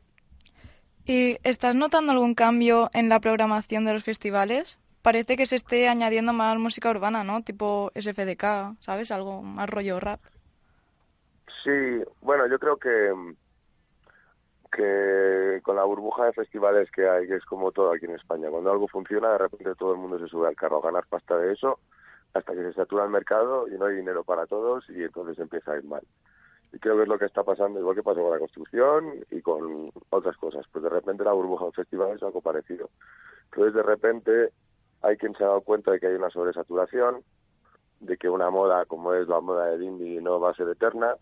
¿Y 1.08 1.38
estás 1.42 1.74
notando 1.74 2.12
algún 2.12 2.34
cambio 2.34 2.90
en 2.92 3.08
la 3.08 3.18
programación 3.18 3.86
de 3.86 3.94
los 3.94 4.04
festivales? 4.04 4.78
Parece 5.00 5.38
que 5.38 5.46
se 5.46 5.56
esté 5.56 5.88
añadiendo 5.88 6.34
más 6.34 6.58
música 6.58 6.90
urbana, 6.90 7.24
¿no? 7.24 7.42
Tipo 7.42 7.90
SFDK, 7.94 8.76
¿sabes? 8.80 9.10
Algo 9.10 9.40
más 9.40 9.70
rollo 9.70 9.98
rap. 10.00 10.20
Sí, 11.64 12.04
bueno, 12.20 12.46
yo 12.46 12.58
creo 12.58 12.76
que 12.76 13.10
que 14.70 15.60
con 15.62 15.76
la 15.76 15.84
burbuja 15.84 16.26
de 16.26 16.32
festivales 16.32 16.90
que 16.90 17.08
hay, 17.08 17.26
que 17.26 17.36
es 17.36 17.44
como 17.44 17.72
todo 17.72 17.92
aquí 17.92 18.04
en 18.04 18.14
España, 18.14 18.50
cuando 18.50 18.70
algo 18.70 18.88
funciona, 18.88 19.32
de 19.32 19.38
repente 19.38 19.74
todo 19.74 19.92
el 19.92 19.98
mundo 19.98 20.18
se 20.18 20.28
sube 20.28 20.48
al 20.48 20.56
carro 20.56 20.78
a 20.78 20.86
ganar 20.86 21.06
pasta 21.08 21.36
de 21.38 21.52
eso, 21.52 21.78
hasta 22.34 22.52
que 22.52 22.62
se 22.62 22.72
satura 22.74 23.04
el 23.04 23.10
mercado 23.10 23.68
y 23.68 23.72
no 23.72 23.86
hay 23.86 23.96
dinero 23.96 24.24
para 24.24 24.46
todos 24.46 24.88
y 24.90 25.02
entonces 25.02 25.38
empieza 25.38 25.72
a 25.72 25.78
ir 25.78 25.84
mal. 25.84 26.02
Y 26.72 26.78
creo 26.78 26.96
que 26.96 27.02
es 27.02 27.08
lo 27.08 27.18
que 27.18 27.24
está 27.24 27.42
pasando, 27.42 27.80
igual 27.80 27.96
que 27.96 28.02
pasó 28.02 28.20
con 28.20 28.30
la 28.30 28.38
construcción 28.38 29.24
y 29.30 29.40
con 29.40 29.90
otras 30.10 30.36
cosas. 30.36 30.66
Pues 30.70 30.82
de 30.82 30.90
repente 30.90 31.24
la 31.24 31.32
burbuja 31.32 31.64
del 31.64 31.74
festival 31.74 32.16
es 32.16 32.22
algo 32.22 32.42
parecido. 32.42 32.90
Entonces 33.44 33.74
de 33.74 33.82
repente 33.82 34.50
hay 35.00 35.16
quien 35.16 35.34
se 35.34 35.44
ha 35.44 35.48
dado 35.48 35.62
cuenta 35.62 35.92
de 35.92 36.00
que 36.00 36.08
hay 36.08 36.14
una 36.14 36.28
sobresaturación, 36.28 37.22
de 38.00 38.16
que 38.18 38.28
una 38.28 38.50
moda 38.50 38.84
como 38.84 39.14
es 39.14 39.26
la 39.28 39.40
moda 39.40 39.66
del 39.66 39.82
indie 39.82 40.20
no 40.20 40.38
va 40.38 40.50
a 40.50 40.54
ser 40.54 40.68
eterna 40.68 41.16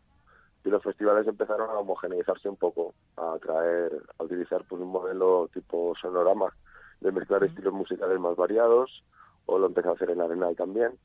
y 0.66 0.68
los 0.68 0.82
festivales 0.82 1.28
empezaron 1.28 1.70
a 1.70 1.78
homogeneizarse 1.78 2.48
un 2.48 2.56
poco, 2.56 2.92
a 3.16 3.38
traer, 3.40 4.02
a 4.18 4.24
utilizar 4.24 4.64
pues 4.68 4.82
un 4.82 4.88
modelo 4.88 5.48
tipo 5.54 5.94
sonorama 5.94 6.52
de 7.00 7.12
mezclar 7.12 7.44
estilos 7.44 7.72
musicales 7.72 8.18
más 8.18 8.34
variados 8.34 9.04
o 9.46 9.58
lo 9.60 9.66
empezó 9.66 9.90
a 9.90 9.92
hacer 9.92 10.10
en 10.10 10.20
Arenal 10.20 10.56
también. 10.56 10.98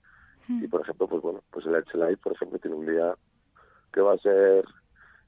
Y 0.49 0.67
por 0.67 0.81
ejemplo 0.81 1.07
pues 1.07 1.21
bueno 1.21 1.43
pues 1.51 1.67
el 1.67 1.75
Edge 1.75 1.93
Live 1.93 2.17
por 2.17 2.33
ejemplo 2.33 2.57
tiene 2.57 2.75
un 2.75 2.87
día 2.87 3.15
que 3.93 4.01
va 4.01 4.13
a 4.13 4.17
ser 4.17 4.65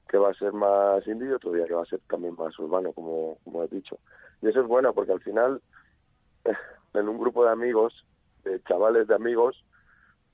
que 0.08 0.18
va 0.18 0.30
a 0.30 0.34
ser 0.34 0.52
más 0.52 1.06
indie 1.06 1.28
y 1.28 1.32
otro 1.32 1.52
día 1.52 1.66
que 1.66 1.74
va 1.74 1.82
a 1.82 1.86
ser 1.86 2.00
también 2.08 2.34
más 2.36 2.58
urbano 2.58 2.92
como 2.92 3.38
como 3.44 3.62
he 3.62 3.68
dicho. 3.68 4.00
Y 4.42 4.48
eso 4.48 4.62
es 4.62 4.66
bueno 4.66 4.92
porque 4.92 5.12
al 5.12 5.20
final 5.20 5.62
en 6.94 7.08
un 7.08 7.18
grupo 7.18 7.44
de 7.44 7.52
amigos 7.52 8.04
de 8.42 8.60
chavales 8.64 9.06
de 9.06 9.14
amigos 9.14 9.64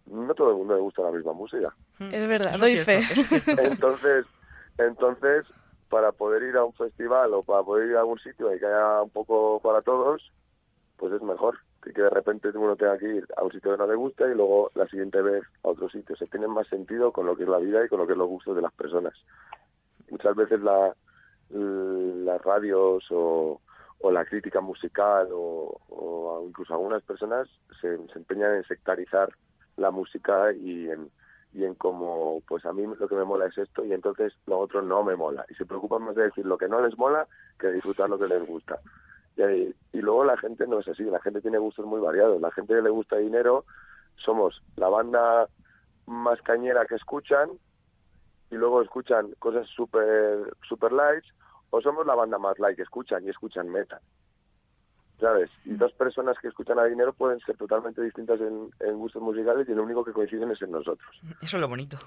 no 0.06 0.34
todo 0.34 0.52
el 0.52 0.56
mundo 0.56 0.74
le 0.74 0.80
gusta 0.80 1.02
la 1.02 1.12
misma 1.12 1.34
música 1.34 1.76
Es 2.00 2.28
verdad, 2.28 2.54
Eso 2.54 2.60
doy 2.60 2.78
fe. 2.78 3.00
entonces 3.62 4.26
entonces 4.78 5.46
para 5.88 6.12
poder 6.12 6.42
ir 6.44 6.56
a 6.56 6.64
un 6.64 6.72
festival 6.72 7.34
o 7.34 7.42
para 7.42 7.62
poder 7.62 7.90
ir 7.90 7.96
a 7.96 8.00
algún 8.00 8.18
sitio 8.20 8.54
y 8.54 8.58
que 8.58 8.66
haya 8.66 9.02
un 9.02 9.10
poco 9.10 9.60
para 9.60 9.82
todos 9.82 10.32
pues 10.96 11.12
es 11.12 11.22
mejor 11.22 11.58
que, 11.82 11.92
que 11.92 12.02
de 12.02 12.10
repente 12.10 12.48
uno 12.54 12.76
tenga 12.76 12.98
que 12.98 13.08
ir 13.16 13.26
a 13.36 13.42
un 13.42 13.52
sitio 13.52 13.72
que 13.72 13.78
no 13.78 13.86
le 13.86 13.94
gusta 13.94 14.28
y 14.30 14.34
luego 14.34 14.70
la 14.74 14.86
siguiente 14.86 15.22
vez 15.22 15.42
a 15.64 15.68
otro 15.68 15.88
sitio. 15.88 16.14
Se 16.16 16.26
tiene 16.26 16.46
más 16.46 16.66
sentido 16.68 17.10
con 17.10 17.26
lo 17.26 17.36
que 17.36 17.44
es 17.44 17.48
la 17.48 17.58
vida 17.58 17.84
y 17.84 17.88
con 17.88 17.98
lo 18.00 18.06
que 18.06 18.12
es 18.12 18.18
los 18.18 18.28
gustos 18.28 18.54
de 18.54 18.62
las 18.62 18.72
personas. 18.72 19.14
Muchas 20.10 20.36
veces 20.36 20.60
la, 20.60 20.94
las 21.50 22.42
radios 22.42 23.04
o, 23.10 23.60
o 24.00 24.10
la 24.10 24.24
crítica 24.24 24.60
musical 24.60 25.28
o, 25.32 25.80
o 25.88 26.44
incluso 26.46 26.74
algunas 26.74 27.02
personas 27.02 27.48
se, 27.80 27.96
se 28.08 28.18
empeñan 28.18 28.56
en 28.56 28.64
sectarizar 28.64 29.30
la 29.76 29.90
música 29.90 30.52
y 30.52 30.90
en, 30.90 31.10
y 31.52 31.64
en 31.64 31.74
como 31.74 32.40
pues 32.46 32.64
a 32.64 32.72
mí 32.72 32.84
lo 32.86 33.08
que 33.08 33.14
me 33.14 33.24
mola 33.24 33.46
es 33.46 33.58
esto 33.58 33.84
y 33.84 33.92
entonces 33.92 34.32
lo 34.46 34.58
otro 34.58 34.82
no 34.82 35.02
me 35.02 35.16
mola. 35.16 35.44
Y 35.48 35.54
se 35.54 35.66
preocupan 35.66 36.02
más 36.02 36.14
de 36.14 36.24
decir 36.24 36.46
lo 36.46 36.56
que 36.56 36.68
no 36.68 36.80
les 36.80 36.96
mola 36.96 37.26
que 37.58 37.68
disfrutar 37.72 38.08
lo 38.08 38.18
que 38.18 38.28
les 38.28 38.46
gusta. 38.46 38.78
Y, 39.36 39.74
luego 40.00 40.24
la 40.24 40.36
gente 40.36 40.66
no 40.66 40.80
es 40.80 40.88
así. 40.88 41.04
La 41.04 41.20
gente 41.20 41.40
tiene 41.40 41.58
gustos 41.58 41.86
muy 41.86 42.00
variados. 42.00 42.40
La 42.40 42.50
gente 42.50 42.74
que 42.74 42.82
le 42.82 42.90
gusta 42.90 43.16
dinero 43.16 43.64
somos 44.16 44.62
la 44.76 44.88
banda 44.88 45.48
más 46.06 46.40
cañera 46.42 46.84
que 46.86 46.96
escuchan 46.96 47.50
y 48.50 48.56
luego 48.56 48.82
escuchan 48.82 49.32
cosas 49.38 49.66
super 49.68 50.54
super 50.68 50.92
light 50.92 51.24
o 51.70 51.80
somos 51.80 52.06
la 52.06 52.14
banda 52.14 52.38
más 52.38 52.58
light 52.58 52.76
que 52.76 52.82
escuchan 52.82 53.24
y 53.24 53.30
escuchan 53.30 53.68
metal 53.68 54.00
¿sabes? 55.20 55.50
Y 55.64 55.74
dos 55.74 55.92
personas 55.92 56.36
que 56.40 56.48
escuchan 56.48 56.78
a 56.78 56.84
dinero 56.84 57.12
pueden 57.12 57.38
ser 57.40 57.56
totalmente 57.56 58.02
distintas 58.02 58.40
en, 58.40 58.70
en 58.80 58.98
gustos 58.98 59.22
musicales 59.22 59.68
y 59.68 59.74
lo 59.74 59.82
único 59.82 60.04
que 60.04 60.12
coinciden 60.12 60.50
es 60.50 60.62
en 60.62 60.72
nosotros. 60.72 61.08
Eso 61.42 61.56
es 61.56 61.60
lo 61.60 61.68
bonito. 61.68 61.98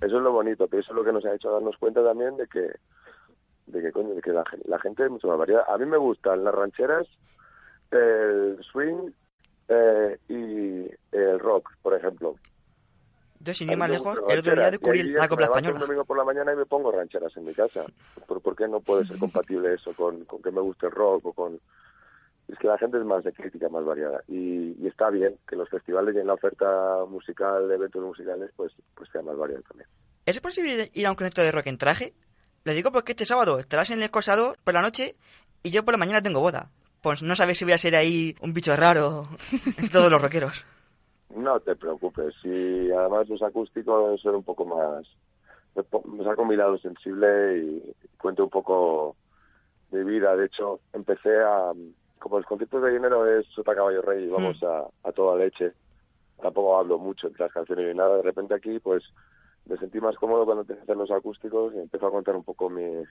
Eso 0.00 0.16
es 0.16 0.22
lo 0.22 0.32
bonito, 0.32 0.66
pero 0.66 0.80
eso 0.80 0.92
es 0.92 0.96
lo 0.96 1.04
que 1.04 1.12
nos 1.12 1.24
ha 1.24 1.34
hecho 1.34 1.52
darnos 1.52 1.76
cuenta 1.76 2.02
también 2.02 2.36
de 2.36 2.46
que, 2.48 2.72
de 3.66 3.82
que, 3.82 3.92
coño, 3.92 4.14
de 4.14 4.22
que 4.22 4.32
la, 4.32 4.44
la 4.64 4.78
gente 4.80 5.04
es 5.04 5.10
mucho 5.10 5.28
más 5.28 5.38
variada. 5.38 5.64
A 5.68 5.78
mí 5.78 5.86
me 5.86 5.98
gustan 5.98 6.42
las 6.42 6.54
rancheras, 6.54 7.06
el 7.90 8.58
swing 8.72 9.10
eh, 9.68 10.18
y 10.28 11.16
el 11.16 11.38
rock, 11.38 11.70
por 11.82 11.94
ejemplo. 11.94 12.36
Yo, 13.40 13.54
sin 13.54 13.70
ir 13.70 13.76
más 13.76 13.90
lejos, 13.90 14.18
el 14.28 14.38
otro 14.38 14.54
día 14.54 14.70
descubrí 14.70 15.02
la 15.02 15.28
copla 15.28 15.46
española. 15.46 15.74
un 15.74 15.80
domingo 15.80 16.04
por 16.04 16.16
la 16.16 16.24
mañana 16.24 16.52
y 16.52 16.56
me 16.56 16.66
pongo 16.66 16.92
rancheras 16.92 17.36
en 17.36 17.44
mi 17.44 17.52
casa. 17.52 17.84
¿Por, 18.26 18.40
por 18.40 18.54
qué 18.54 18.68
no 18.68 18.80
puede 18.80 19.04
ser 19.04 19.18
compatible 19.18 19.74
eso 19.74 19.92
con, 19.94 20.24
con 20.26 20.40
que 20.40 20.52
me 20.52 20.60
guste 20.60 20.86
el 20.86 20.92
rock 20.92 21.26
o 21.26 21.32
con...? 21.32 21.60
Es 22.52 22.58
que 22.58 22.68
la 22.68 22.76
gente 22.76 22.98
es 22.98 23.04
más 23.04 23.24
de 23.24 23.32
crítica, 23.32 23.70
más 23.70 23.82
variada. 23.82 24.22
Y, 24.28 24.76
y 24.78 24.86
está 24.86 25.08
bien 25.08 25.38
que 25.48 25.56
los 25.56 25.70
festivales 25.70 26.14
y 26.14 26.18
en 26.18 26.26
la 26.26 26.34
oferta 26.34 27.02
musical, 27.08 27.66
de 27.66 27.76
eventos 27.76 28.02
musicales, 28.04 28.50
pues, 28.54 28.72
pues 28.94 29.08
sea 29.10 29.22
más 29.22 29.38
variada 29.38 29.62
también. 29.62 29.88
¿Es 30.26 30.38
posible 30.38 30.90
ir 30.92 31.06
a 31.06 31.10
un 31.10 31.16
concierto 31.16 31.40
de 31.40 31.50
rock 31.50 31.68
en 31.68 31.78
traje? 31.78 32.12
Lo 32.64 32.74
digo 32.74 32.92
porque 32.92 33.12
este 33.12 33.24
sábado 33.24 33.58
estarás 33.58 33.88
en 33.90 34.02
el 34.02 34.10
Cosador 34.10 34.58
por 34.62 34.74
la 34.74 34.82
noche 34.82 35.16
y 35.62 35.70
yo 35.70 35.82
por 35.82 35.94
la 35.94 35.98
mañana 35.98 36.22
tengo 36.22 36.40
boda. 36.40 36.70
Pues 37.00 37.22
no 37.22 37.34
sabes 37.34 37.56
si 37.56 37.64
voy 37.64 37.72
a 37.72 37.78
ser 37.78 37.96
ahí 37.96 38.36
un 38.42 38.52
bicho 38.52 38.76
raro 38.76 39.28
entre 39.66 39.88
todos 39.88 40.10
los 40.10 40.20
rockeros. 40.20 40.62
No 41.34 41.58
te 41.60 41.74
preocupes, 41.74 42.34
y 42.44 42.90
además 42.92 43.30
los 43.30 43.42
acústicos 43.42 44.20
son 44.20 44.36
un 44.36 44.44
poco 44.44 44.66
más... 44.66 45.06
Saco 45.74 46.44
mi 46.44 46.54
lado 46.54 46.76
sensible 46.76 47.58
y 47.58 47.94
cuento 48.18 48.44
un 48.44 48.50
poco 48.50 49.16
mi 49.90 50.04
vida. 50.04 50.36
De 50.36 50.44
hecho, 50.44 50.80
empecé 50.92 51.40
a... 51.40 51.72
Como 52.22 52.38
los 52.38 52.46
conciertos 52.46 52.82
de 52.82 52.92
dinero 52.92 53.26
es 53.26 53.44
Sota 53.48 53.74
Caballo 53.74 54.00
Rey 54.00 54.24
y 54.24 54.30
vamos 54.30 54.62
a, 54.62 54.84
a 55.02 55.12
toda 55.12 55.36
leche, 55.36 55.72
tampoco 56.40 56.78
hablo 56.78 56.96
mucho 56.96 57.26
entre 57.26 57.46
las 57.46 57.52
canciones 57.52 57.88
ni 57.88 57.94
nada. 57.94 58.16
De 58.18 58.22
repente 58.22 58.54
aquí, 58.54 58.78
pues, 58.78 59.02
me 59.66 59.76
sentí 59.76 60.00
más 60.00 60.16
cómodo 60.16 60.44
cuando 60.44 60.62
empecé 60.62 60.80
a 60.80 60.82
hacer 60.84 60.96
los 60.96 61.10
acústicos 61.10 61.74
y 61.74 61.78
empezó 61.78 62.06
a 62.06 62.10
contar 62.12 62.36
un 62.36 62.44
poco 62.44 62.70
mi, 62.70 63.02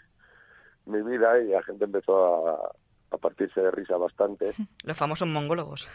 mi 0.85 1.01
vida 1.01 1.39
y 1.39 1.49
la 1.49 1.61
gente 1.63 1.83
empezó 1.83 2.47
a, 2.47 2.71
a 3.11 3.17
partirse 3.17 3.59
de 3.59 3.71
risa 3.71 3.97
bastante. 3.97 4.53
Los 4.85 4.97
famosos 4.97 5.27
mongólogos. 5.27 5.89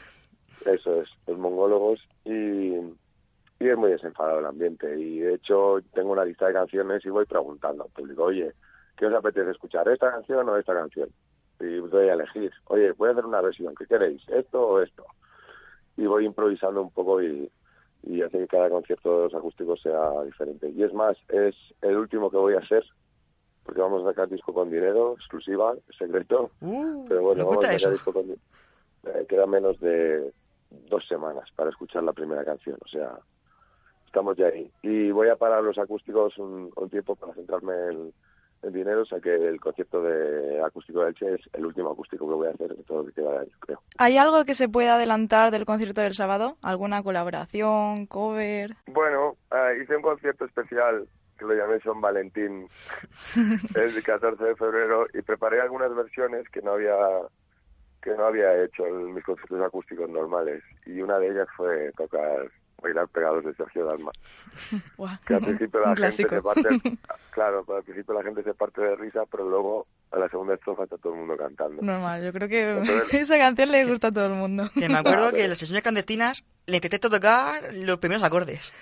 Eso 0.65 1.03
es, 1.03 1.09
los 1.27 1.39
mongólogos 1.39 2.01
y, 2.25 2.75
y 2.75 3.69
es 3.69 3.77
muy 3.77 3.91
desenfadado 3.91 4.41
el 4.41 4.47
ambiente 4.47 4.99
y 4.99 5.21
de 5.21 5.35
hecho 5.35 5.79
tengo 5.93 6.13
una 6.13 6.25
lista 6.25 6.47
de 6.47 6.55
canciones 6.55 7.05
y 7.05 7.11
voy 7.11 7.27
preguntando 7.27 7.85
al 7.85 7.91
público, 7.91 8.25
oye, 8.25 8.53
¿qué 8.97 9.07
os 9.07 9.15
apetece 9.15 9.51
escuchar, 9.51 9.87
esta 9.89 10.11
canción 10.11 10.49
o 10.49 10.57
esta 10.57 10.73
canción? 10.75 11.11
Y 11.61 11.77
doy 11.89 12.09
a 12.09 12.15
elegir, 12.15 12.53
oye, 12.67 12.93
voy 12.93 13.09
a 13.09 13.13
hacer 13.13 13.25
una 13.25 13.41
versión, 13.41 13.75
¿qué 13.75 13.87
queréis, 13.87 14.23
esto 14.29 14.61
o 14.67 14.81
esto? 14.81 15.05
Y 15.97 16.07
voy 16.07 16.27
improvisando 16.27 16.83
un 16.83 16.91
poco 16.91 17.23
y, 17.23 17.51
y 18.03 18.23
hace 18.23 18.39
que 18.39 18.47
cada 18.47 18.69
concierto 18.69 19.17
de 19.19 19.25
los 19.25 19.35
acústicos 19.35 19.81
sea 19.81 20.23
diferente. 20.25 20.69
Y 20.69 20.83
es 20.83 20.93
más, 20.93 21.17
es 21.29 21.55
el 21.81 21.97
último 21.97 22.31
que 22.31 22.37
voy 22.37 22.55
a 22.55 22.59
hacer 22.59 22.85
porque 23.65 23.81
vamos 23.81 24.05
a 24.05 24.11
sacar 24.11 24.29
disco 24.29 24.53
con 24.55 24.71
dinero, 24.71 25.15
exclusiva, 25.19 25.75
secreto. 25.99 26.51
Uh, 26.61 27.05
Pero 27.09 27.23
bueno, 27.23 27.47
vamos 27.47 27.65
a 27.65 27.73
eso. 27.75 27.79
sacar 27.87 27.93
disco 27.95 28.13
con 28.13 28.27
di- 28.29 28.39
eh, 29.07 29.27
queda 29.29 29.47
menos 29.47 29.81
de 29.81 30.33
dos 30.89 31.05
semanas 31.09 31.49
para 31.57 31.71
escuchar 31.71 32.03
la 32.05 32.13
primera 32.13 32.45
canción, 32.45 32.77
o 32.85 32.89
sea, 32.89 33.19
estamos 34.07 34.37
ya 34.37 34.47
ahí. 34.49 34.71
Y 34.83 35.11
voy 35.11 35.29
a 35.31 35.37
parar 35.37 35.65
los 35.65 35.79
acústicos 35.79 36.37
un, 36.39 36.71
un 36.77 36.91
tiempo 36.91 37.17
para 37.17 37.35
centrarme 37.35 37.75
en, 37.91 38.13
en 38.63 38.73
dinero, 38.73 39.03
o 39.03 39.07
sea 39.07 39.21
que 39.21 39.35
el 39.35 39.61
concierto 39.61 40.03
de 40.03 40.63
acústico 40.63 41.03
de 41.03 41.11
Elche 41.11 41.35
es 41.35 41.41
el 41.53 41.67
último 41.67 41.91
acústico 41.91 42.29
que 42.29 42.35
voy 42.35 42.49
a 42.49 42.51
hacer 42.51 42.75
de 42.75 42.83
todo 42.85 42.99
lo 42.99 43.07
que 43.07 43.13
queda 43.13 43.33
de 43.33 43.39
año, 43.39 43.57
creo. 43.61 43.83
¿Hay 43.99 44.17
algo 44.17 44.45
que 44.45 44.55
se 44.55 44.69
pueda 44.69 44.97
adelantar 44.97 45.51
del 45.51 45.65
concierto 45.65 46.01
del 46.01 46.15
sábado? 46.15 46.57
¿Alguna 46.63 47.03
colaboración, 47.03 48.07
cover? 48.07 48.77
Bueno, 48.87 49.37
eh, 49.53 49.81
hice 49.83 49.97
un 49.97 50.03
concierto 50.03 50.45
especial 50.45 51.07
que 51.39 51.45
lo 51.45 51.55
llamé 51.55 51.81
San 51.81 52.01
Valentín 52.01 52.69
el 53.75 54.03
14 54.03 54.43
de 54.43 54.57
febrero 54.57 55.07
y 55.13 55.23
preparé 55.23 55.61
algunas 55.61 55.95
versiones 55.95 56.49
que 56.51 56.63
no 56.63 56.73
había 56.73 56.97
que 58.03 58.15
no 58.15 58.27
había 58.27 58.63
hecho 58.63 58.87
en 58.87 59.15
mis 59.15 59.25
conciertos 59.25 59.61
acústicos 59.63 60.09
normales 60.09 60.63
y 60.87 61.01
una 61.01 61.19
de 61.19 61.29
ellas 61.29 61.49
fue 61.57 61.91
tocar 61.97 62.51
bailar 62.83 63.09
pegados 63.09 63.45
de 63.45 63.55
Sergio 63.55 63.85
Dalma. 63.87 64.13
Que 65.27 65.35
al 65.35 65.41
principio 65.43 65.81
la 65.81 65.95
gente 65.97 66.13
se 66.29 66.43
parte 66.43 66.69
claro 67.31 67.65
al 67.69 67.83
principio 67.83 68.15
la 68.15 68.23
gente 68.23 68.43
se 68.43 68.55
parte 68.55 68.81
de 68.81 68.97
risa 68.97 69.23
pero 69.31 69.49
luego 69.49 69.87
a 70.11 70.19
la 70.19 70.29
segunda 70.29 70.55
estrofa 70.55 70.85
está 70.85 70.97
todo 70.99 71.13
el 71.13 71.19
mundo 71.21 71.37
cantando. 71.37 71.83
Normal, 71.83 72.25
yo 72.25 72.33
creo 72.33 72.49
que 72.49 72.71
Entonces- 72.79 73.15
esa 73.23 73.39
canción 73.39 73.71
le 73.73 73.85
gusta 73.87 74.09
a 74.09 74.13
todo 74.13 74.27
el 74.27 74.33
mundo. 74.33 74.71
Que 74.75 74.89
me 74.89 74.99
acuerdo 74.99 75.33
que 75.33 75.45
en 75.45 75.51
las 75.51 75.59
sesiones 75.59 75.83
clandestinas 75.83 76.45
le 76.67 76.77
intenté 76.77 76.99
tocar 76.99 77.73
los 77.75 77.99
primeros 77.99 78.23
acordes. 78.23 78.73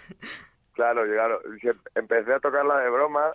Claro, 0.75 1.05
llegaron. 1.05 1.39
em- 1.63 1.79
Empecé 1.95 2.35
a 2.35 2.41
tocarla 2.41 2.79
de 2.79 2.91
broma 2.91 3.33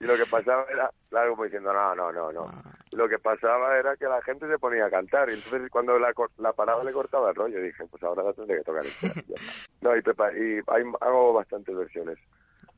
y 0.00 0.04
lo 0.04 0.16
que 0.16 0.26
pasaba 0.26 0.64
era, 0.70 0.90
claro, 1.08 1.30
como 1.30 1.44
diciendo, 1.44 1.72
no, 1.72 1.94
no, 1.94 2.12
no, 2.12 2.32
no. 2.32 2.50
Lo 2.92 3.08
que 3.08 3.18
pasaba 3.18 3.78
era 3.78 3.96
que 3.96 4.06
la 4.06 4.20
gente 4.22 4.48
se 4.48 4.58
ponía 4.58 4.86
a 4.86 4.90
cantar 4.90 5.30
y 5.30 5.34
entonces 5.34 5.70
cuando 5.70 5.98
la, 5.98 6.12
la 6.38 6.52
paraba 6.52 6.82
le 6.82 6.92
cortaba 6.92 7.28
el 7.30 7.36
rollo. 7.36 7.60
Dije, 7.62 7.84
pues 7.86 8.02
ahora 8.02 8.24
la 8.24 8.32
tendré 8.32 8.58
que 8.58 8.64
tocar. 8.64 8.84
No, 9.82 9.96
y, 9.96 10.00
prepa- 10.02 10.32
y 10.36 10.60
hay- 10.66 10.92
hago 11.00 11.32
bastantes 11.32 11.74
versiones. 11.74 12.18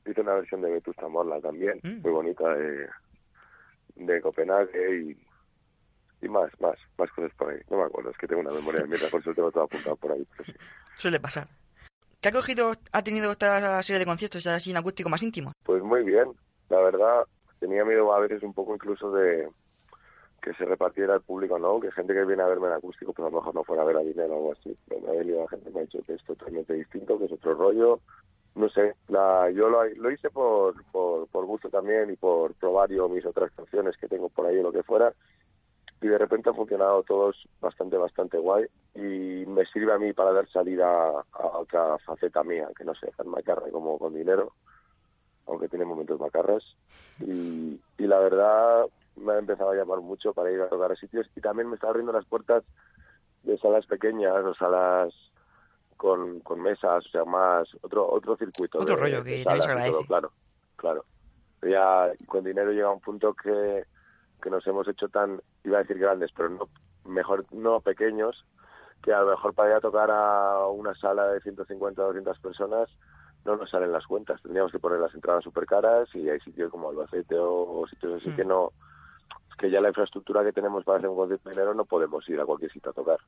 Hice 0.07 0.21
una 0.21 0.35
versión 0.35 0.61
de 0.63 0.71
Vetusta 0.71 1.09
Morla 1.09 1.41
también, 1.41 1.81
Mm. 1.83 2.01
muy 2.03 2.11
bonita, 2.13 2.55
de, 2.55 2.89
de 3.97 4.21
Copenhague 4.21 4.97
y, 5.01 5.27
y 6.25 6.29
más, 6.29 6.51
más, 6.61 6.77
más 6.99 7.11
cosas 7.13 7.33
por 7.35 7.51
ahí. 7.51 7.61
No 7.71 7.79
me 7.79 7.85
acuerdo, 7.85 8.11
es 8.11 8.19
que 8.19 8.27
tengo 8.29 8.41
una 8.43 8.51
memoria 8.53 8.81
de 8.83 8.87
mierda, 8.89 9.09
por 9.09 9.21
eso 9.21 9.33
tengo 9.35 9.51
todo 9.51 9.65
apuntado 9.65 9.97
por 9.97 10.13
ahí. 10.13 10.27
Pero 10.37 10.45
sí. 10.45 10.53
Suele 10.97 11.19
pasar. 11.21 11.49
¿Qué 12.23 12.29
acogido 12.29 12.71
ha 12.93 13.03
tenido 13.03 13.33
esta 13.33 13.83
serie 13.83 13.99
de 13.99 14.07
conciertos 14.07 14.47
así 14.47 14.71
en 14.71 14.77
acústico 14.77 15.09
más 15.09 15.25
íntimo? 15.25 15.51
Pues 15.65 15.83
muy 15.83 16.05
bien, 16.05 16.29
la 16.69 16.81
verdad, 16.81 17.25
tenía 17.59 17.85
miedo 17.85 18.15
a 18.15 18.21
veces 18.21 18.45
un 18.45 18.55
poco 18.55 18.77
incluso 18.77 19.11
de 19.11 19.49
que 20.41 20.55
se 20.55 20.65
repartiera 20.65 21.15
al 21.15 21.23
público, 21.23 21.59
¿no? 21.59 21.81
Que 21.81 21.91
gente 21.91 22.15
que 22.15 22.25
viene 22.25 22.45
a 22.45 22.47
verme 22.47 22.69
en 22.69 22.75
acústico, 22.75 23.13
pues 23.13 23.27
a 23.27 23.31
lo 23.31 23.39
mejor 23.39 23.57
no 23.57 23.65
fuera 23.65 23.83
a 23.83 23.87
ver 23.87 23.97
a 23.97 24.05
dinero 24.05 24.35
o 24.35 24.37
algo 24.37 24.53
así. 24.53 24.77
Pero 24.87 25.01
me 25.01 25.09
ha 25.09 25.19
venido 25.19 25.43
la 25.43 25.49
gente 25.49 25.71
me 25.73 25.81
ha 25.81 25.83
dicho 25.83 25.99
que 26.07 26.15
es 26.15 26.23
totalmente 26.23 26.75
distinto, 26.75 27.19
que 27.19 27.25
es 27.25 27.33
otro 27.33 27.55
rollo. 27.55 27.99
No 28.55 28.69
sé, 28.69 28.95
la, 29.09 29.51
yo 29.51 29.69
lo, 29.69 29.85
lo 29.85 30.11
hice 30.13 30.31
por, 30.31 30.81
por, 30.93 31.27
por 31.27 31.45
gusto 31.47 31.71
también 31.71 32.13
y 32.13 32.17
por 32.17 32.55
probar 32.55 32.89
yo 32.91 33.09
mis 33.09 33.27
otras 33.27 33.51
canciones 33.51 33.97
que 33.97 34.07
tengo 34.07 34.29
por 34.29 34.47
ahí 34.47 34.59
o 34.59 34.63
lo 34.63 34.71
que 34.71 34.85
fuera. 34.85 35.13
Y 36.03 36.09
de 36.09 36.19
repente 36.19 36.49
han 36.51 36.57
funcionado 36.57 37.03
todos 37.05 37.49
bastante, 37.61 37.97
bastante 37.97 38.37
guay. 38.37 38.67
Y 38.95 39.47
me 39.47 39.65
sirve 39.67 39.93
a 39.93 39.99
mí 39.99 40.13
para 40.13 40.33
dar 40.33 40.49
salida 40.51 41.11
a 41.33 41.47
otra 41.59 41.97
faceta 41.99 42.43
mía, 42.43 42.69
que 42.77 42.85
no 42.85 42.95
sé, 42.97 43.11
tan 43.17 43.29
macarra 43.29 43.71
como 43.71 43.99
con 43.99 44.13
dinero, 44.13 44.53
aunque 45.47 45.69
tiene 45.69 45.85
momentos 45.85 46.19
macarras. 46.19 46.65
Y, 47.21 47.81
y 47.99 48.07
la 48.07 48.19
verdad, 48.19 48.87
me 49.17 49.35
ha 49.35 49.39
empezado 49.39 49.71
a 49.71 49.75
llamar 49.77 50.01
mucho 50.01 50.33
para 50.33 50.51
ir 50.51 50.61
a 50.61 50.69
tocar 50.69 50.91
a 50.91 50.97
sitios 50.97 51.29
y 51.37 51.41
también 51.41 51.69
me 51.69 51.77
está 51.77 51.89
abriendo 51.89 52.13
las 52.13 52.27
puertas 52.27 52.65
de 53.45 53.57
salas 53.59 53.87
pequeñas 53.87 54.45
o 54.45 54.55
salas 54.55 55.15
con, 55.97 56.41
con 56.41 56.61
mesas, 56.61 57.07
o 57.07 57.09
sea, 57.11 57.25
más 57.25 57.69
otro 57.83 58.09
otro 58.11 58.37
circuito. 58.37 58.79
Otro 58.81 58.97
de- 58.97 59.01
rollo 59.01 59.23
de 59.23 59.37
que 59.37 59.45
salas 59.45 59.67
se 59.85 59.91
todo, 59.91 60.05
claro, 60.05 60.33
claro. 60.77 61.05
Ya 61.63 62.11
con 62.27 62.43
dinero 62.43 62.73
llega 62.73 62.91
un 62.91 63.01
punto 63.01 63.35
que, 63.35 63.85
que 64.43 64.51
nos 64.51 64.67
hemos 64.67 64.87
hecho 64.89 65.09
tan, 65.09 65.41
iba 65.65 65.79
a 65.79 65.83
decir 65.83 65.99
grandes, 65.99 66.31
pero 66.37 66.51
no 66.51 66.69
mejor 67.07 67.45
no 67.53 67.81
pequeños, 67.81 68.45
que 69.03 69.13
a 69.13 69.21
lo 69.23 69.31
mejor 69.31 69.55
para 69.55 69.71
ir 69.71 69.77
a 69.77 69.81
tocar 69.81 70.11
a 70.11 70.67
una 70.69 70.95
sala 70.95 71.29
de 71.29 71.41
150 71.41 72.03
o 72.03 72.07
200 72.09 72.39
personas 72.41 72.89
no 73.45 73.57
nos 73.57 73.71
salen 73.71 73.91
las 73.91 74.07
cuentas. 74.07 74.41
Tendríamos 74.43 74.71
que 74.71 74.79
poner 74.79 75.01
las 75.01 75.15
entradas 75.15 75.43
súper 75.43 75.67
caras 75.67 76.09
y 76.15 76.29
hay 76.29 76.39
sitios 76.41 76.71
como 76.71 76.91
Albacete 76.91 77.37
o, 77.39 77.81
o 77.81 77.87
sitios 77.89 78.21
así 78.21 78.31
Mm. 78.31 78.37
que 78.37 78.45
no, 78.45 78.71
es 79.51 79.57
que 79.57 79.71
ya 79.71 79.81
la 79.81 79.89
infraestructura 79.89 80.45
que 80.45 80.53
tenemos 80.53 80.85
para 80.85 80.99
hacer 80.99 81.09
un 81.11 81.17
concierto 81.17 81.49
de 81.49 81.55
dinero 81.57 81.75
no 81.75 81.85
podemos 81.85 82.29
ir 82.29 82.41
a 82.41 82.45
cualquier 82.47 82.71
sitio 82.71 82.91
a 82.91 82.95
tocar. 82.95 83.19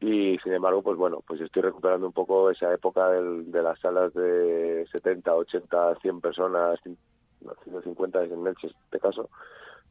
Y 0.00 0.36
sin 0.40 0.52
embargo, 0.52 0.82
pues 0.82 0.98
bueno, 0.98 1.20
pues 1.26 1.40
estoy 1.40 1.62
recuperando 1.62 2.06
un 2.06 2.12
poco 2.12 2.50
esa 2.50 2.70
época 2.74 3.08
del- 3.08 3.50
de 3.50 3.62
las 3.62 3.78
salas 3.80 4.12
de 4.12 4.86
70, 4.92 5.34
80, 5.34 5.94
100 6.02 6.20
personas, 6.20 6.78
cin- 6.84 6.98
no, 7.40 7.54
150 7.62 8.22
en 8.24 8.46
Elche, 8.46 8.66
en 8.66 8.74
este 8.84 9.00
caso, 9.00 9.30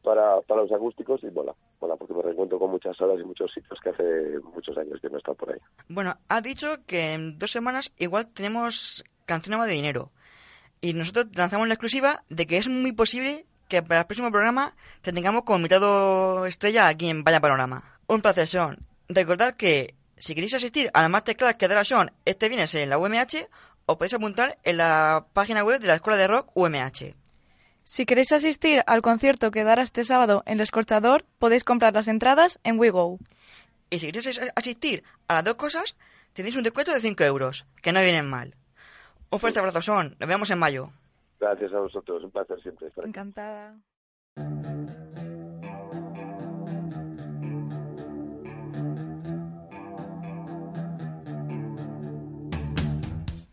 para, 0.04 0.42
para 0.42 0.62
los 0.62 0.72
acústicos 0.72 1.24
y 1.24 1.32
mola, 1.32 1.56
mola, 1.82 1.96
porque 1.96 2.14
me 2.14 2.22
reencuentro 2.22 2.60
con 2.60 2.72
muchas 2.72 2.96
salas 2.96 3.20
y 3.20 3.24
muchos 3.24 3.52
sitios 3.52 3.80
que 3.82 3.90
hace 3.90 4.40
muchos 4.54 4.78
años 4.78 5.00
que 5.02 5.10
no 5.10 5.18
está 5.18 5.34
por 5.34 5.52
ahí. 5.52 5.60
Bueno, 5.88 6.16
ha 6.28 6.42
dicho 6.42 6.78
que 6.86 7.14
en 7.14 7.40
dos 7.40 7.52
semanas 7.52 7.92
igual 7.98 8.32
tenemos 8.32 9.04
canción 9.26 9.60
de 9.62 9.74
dinero. 9.74 10.12
Y 10.82 10.94
nosotros 10.94 11.28
lanzamos 11.36 11.68
la 11.68 11.76
exclusiva 11.76 12.24
de 12.30 12.46
que 12.46 12.58
es 12.58 12.68
muy 12.68 12.92
posible 12.92 13.46
que 13.70 13.82
para 13.82 14.02
el 14.02 14.06
próximo 14.06 14.32
programa 14.32 14.76
te 15.02 15.14
tengamos 15.14 15.44
como 15.44 15.58
invitado 15.58 16.46
estrella 16.46 16.88
aquí 16.88 17.10
en 17.10 17.24
Vaya 17.24 17.40
Panorama. 17.40 17.84
Un 18.08 18.22
placer, 18.22 18.48
Sean. 18.48 18.78
Recordad 19.08 19.56
que 19.56 19.96
si 20.18 20.36
queréis 20.36 20.54
asistir 20.54 20.90
a 20.94 21.02
la 21.02 21.10
masterclass 21.10 21.56
que 21.56 21.68
dará 21.68 21.86
Sean 21.86 22.12
este 22.26 22.50
viernes 22.50 22.76
en 22.76 22.90
la 22.90 22.98
UMH, 22.98 23.48
os 23.86 23.98
podéis 23.98 24.14
apuntar 24.14 24.58
en 24.64 24.78
la 24.78 25.26
página 25.34 25.64
web 25.64 25.80
de 25.80 25.88
la 25.88 25.96
Escuela 25.96 26.18
de 26.18 26.28
Rock 26.28 26.52
UMH. 26.54 27.23
Si 27.84 28.06
queréis 28.06 28.32
asistir 28.32 28.82
al 28.88 29.02
concierto 29.02 29.52
que 29.52 29.64
dará 29.64 29.84
este 29.84 30.04
sábado 30.06 30.44
en 30.46 30.54
El 30.56 30.62
Escorchador, 30.62 31.26
podéis 31.40 31.64
comprar 31.64 31.94
las 31.94 32.08
entradas 32.08 32.60
en 32.64 32.80
WeGo. 32.80 33.20
Y 33.90 34.00
si 34.00 34.06
queréis 34.08 34.28
as- 34.40 34.52
asistir 34.56 35.04
a 35.28 35.34
las 35.36 35.44
dos 35.44 35.58
cosas, 35.58 35.96
tenéis 36.34 36.56
un 36.56 36.64
descuento 36.64 36.94
de 36.94 37.00
5 37.00 37.24
euros, 37.26 37.66
que 37.82 37.92
no 37.92 38.02
vienen 38.02 38.30
mal. 38.30 38.56
Un 39.30 39.40
fuerte 39.40 39.60
abrazo, 39.60 39.82
Sean. 39.82 40.16
Nos 40.20 40.30
vemos 40.30 40.50
en 40.50 40.60
mayo. 40.60 40.92
Gracias 41.40 41.74
a 41.74 41.80
vosotros, 41.80 42.24
un 42.24 42.32
placer 42.32 42.62
siempre 42.62 42.88
estar 42.88 43.04
aquí. 43.04 43.10
Encantada. 43.10 43.76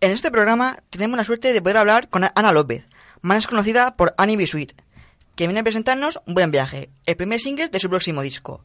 En 0.02 0.12
este 0.12 0.30
programa 0.30 0.78
tenemos 0.88 1.16
la 1.18 1.24
suerte 1.24 1.52
de 1.52 1.60
poder 1.60 1.76
hablar 1.76 2.08
con 2.08 2.24
Ana 2.24 2.52
López, 2.52 2.84
más 3.22 3.46
conocida 3.46 3.96
por 3.96 4.14
Annie 4.16 4.36
B. 4.36 4.46
Sweet, 4.46 4.72
que 5.36 5.46
viene 5.46 5.60
a 5.60 5.62
presentarnos 5.64 6.20
Buen 6.26 6.50
Viaje, 6.50 6.90
el 7.06 7.16
primer 7.16 7.40
single 7.40 7.68
de 7.68 7.78
su 7.78 7.88
próximo 7.88 8.22
disco. 8.22 8.64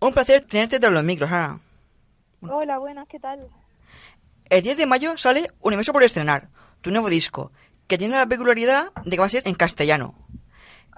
Un 0.00 0.12
placer 0.12 0.42
tenerte 0.42 0.78
tras 0.78 0.92
los 0.92 1.04
micros, 1.04 1.30
Ana. 1.30 1.60
Hola, 2.42 2.78
buenas, 2.78 3.08
¿qué 3.08 3.18
tal? 3.18 3.48
El 4.48 4.62
10 4.62 4.76
de 4.76 4.86
mayo 4.86 5.16
sale 5.16 5.50
Universo 5.60 5.92
por 5.92 6.04
estrenar, 6.04 6.48
tu 6.80 6.90
nuevo 6.90 7.08
disco, 7.08 7.52
que 7.86 7.98
tiene 7.98 8.16
la 8.16 8.26
peculiaridad 8.26 8.92
de 9.04 9.10
que 9.10 9.18
va 9.18 9.26
a 9.26 9.30
ser 9.30 9.46
en 9.46 9.54
castellano. 9.54 10.14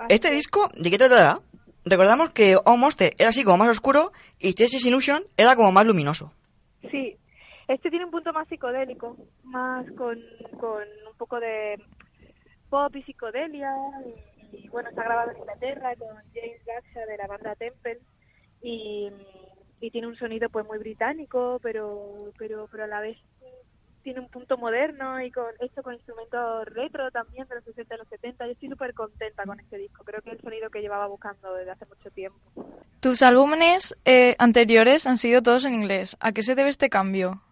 Este 0.08 0.28
Así 0.28 0.36
es. 0.36 0.42
disco, 0.44 0.70
¿de 0.76 0.90
qué 0.90 0.98
tratará? 0.98 1.40
Recordamos 1.84 2.30
que 2.30 2.56
Almost 2.64 3.00
era 3.00 3.30
así 3.30 3.42
como 3.42 3.56
más 3.58 3.68
oscuro 3.68 4.12
y 4.38 4.52
Chassis 4.54 4.84
Illusion 4.84 5.24
era 5.36 5.56
como 5.56 5.72
más 5.72 5.86
luminoso. 5.86 6.32
Sí, 6.90 7.16
este 7.68 7.88
tiene 7.90 8.04
un 8.04 8.10
punto 8.10 8.32
más 8.32 8.46
psicodélico, 8.48 9.16
más 9.44 9.86
con, 9.96 10.18
con 10.58 10.82
un 10.82 11.16
poco 11.16 11.40
de 11.40 11.82
pop 12.70 12.94
y 12.96 13.02
psicodelia. 13.02 13.70
Y, 14.52 14.56
y, 14.56 14.68
bueno, 14.68 14.88
está 14.88 15.04
grabado 15.04 15.32
en 15.32 15.38
Inglaterra 15.38 15.94
con 15.96 16.16
James 16.32 16.64
Gaxa 16.64 17.06
de 17.06 17.16
la 17.18 17.26
banda 17.26 17.54
Temple 17.56 17.98
y, 18.62 19.10
y 19.80 19.90
tiene 19.90 20.06
un 20.06 20.16
sonido 20.16 20.48
pues 20.48 20.66
muy 20.66 20.78
británico, 20.78 21.58
pero 21.62 22.32
pero 22.38 22.68
pero 22.70 22.84
a 22.84 22.86
la 22.86 23.00
vez 23.00 23.18
tiene 24.02 24.20
un 24.20 24.28
punto 24.28 24.56
moderno 24.56 25.20
y 25.20 25.30
con 25.30 25.46
esto 25.60 25.82
con 25.82 25.94
instrumentos 25.94 26.64
retro 26.66 27.10
también 27.10 27.46
de 27.48 27.56
los 27.56 27.64
60 27.64 27.94
y 27.94 27.98
los 27.98 28.08
70. 28.08 28.46
Yo 28.46 28.52
estoy 28.52 28.68
súper 28.68 28.94
contenta 28.94 29.44
con 29.44 29.60
este 29.60 29.78
disco. 29.78 30.04
Creo 30.04 30.22
que 30.22 30.30
es 30.30 30.36
el 30.36 30.42
sonido 30.42 30.70
que 30.70 30.80
llevaba 30.80 31.06
buscando 31.06 31.54
desde 31.54 31.72
hace 31.72 31.86
mucho 31.86 32.10
tiempo. 32.10 32.38
Tus 33.00 33.22
álbumes 33.22 33.96
eh, 34.04 34.36
anteriores 34.38 35.06
han 35.06 35.16
sido 35.16 35.42
todos 35.42 35.66
en 35.66 35.74
inglés. 35.74 36.16
¿A 36.20 36.32
qué 36.32 36.42
se 36.42 36.54
debe 36.54 36.70
este 36.70 36.88
cambio? 36.88 37.42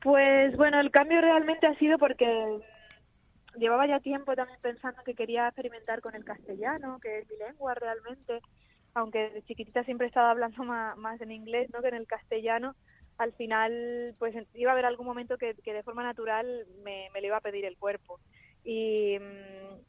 Pues 0.00 0.56
bueno, 0.56 0.78
el 0.80 0.90
cambio 0.90 1.20
realmente 1.20 1.66
ha 1.66 1.74
sido 1.74 1.98
porque 1.98 2.26
llevaba 3.58 3.86
ya 3.86 4.00
tiempo 4.00 4.34
también 4.36 4.58
pensando 4.62 5.02
que 5.04 5.14
quería 5.14 5.46
experimentar 5.48 6.00
con 6.00 6.14
el 6.14 6.24
castellano, 6.24 6.98
que 7.00 7.18
es 7.18 7.28
mi 7.28 7.36
lengua 7.36 7.74
realmente, 7.74 8.40
aunque 8.94 9.30
de 9.30 9.42
chiquitita 9.42 9.84
siempre 9.84 10.06
he 10.06 10.08
estado 10.08 10.28
hablando 10.28 10.64
más, 10.64 11.20
en 11.20 11.32
inglés 11.32 11.68
¿no? 11.72 11.82
que 11.82 11.88
en 11.88 11.94
el 11.96 12.06
castellano, 12.06 12.74
al 13.18 13.32
final 13.34 14.14
pues 14.18 14.34
iba 14.54 14.70
a 14.70 14.74
haber 14.74 14.86
algún 14.86 15.06
momento 15.06 15.38
que, 15.38 15.54
que 15.64 15.72
de 15.74 15.82
forma 15.82 16.02
natural 16.02 16.66
me, 16.84 17.08
me 17.12 17.20
lo 17.20 17.26
iba 17.28 17.36
a 17.38 17.40
pedir 17.40 17.64
el 17.64 17.76
cuerpo. 17.78 18.20
Y, 18.64 19.18
mm, 19.18 19.80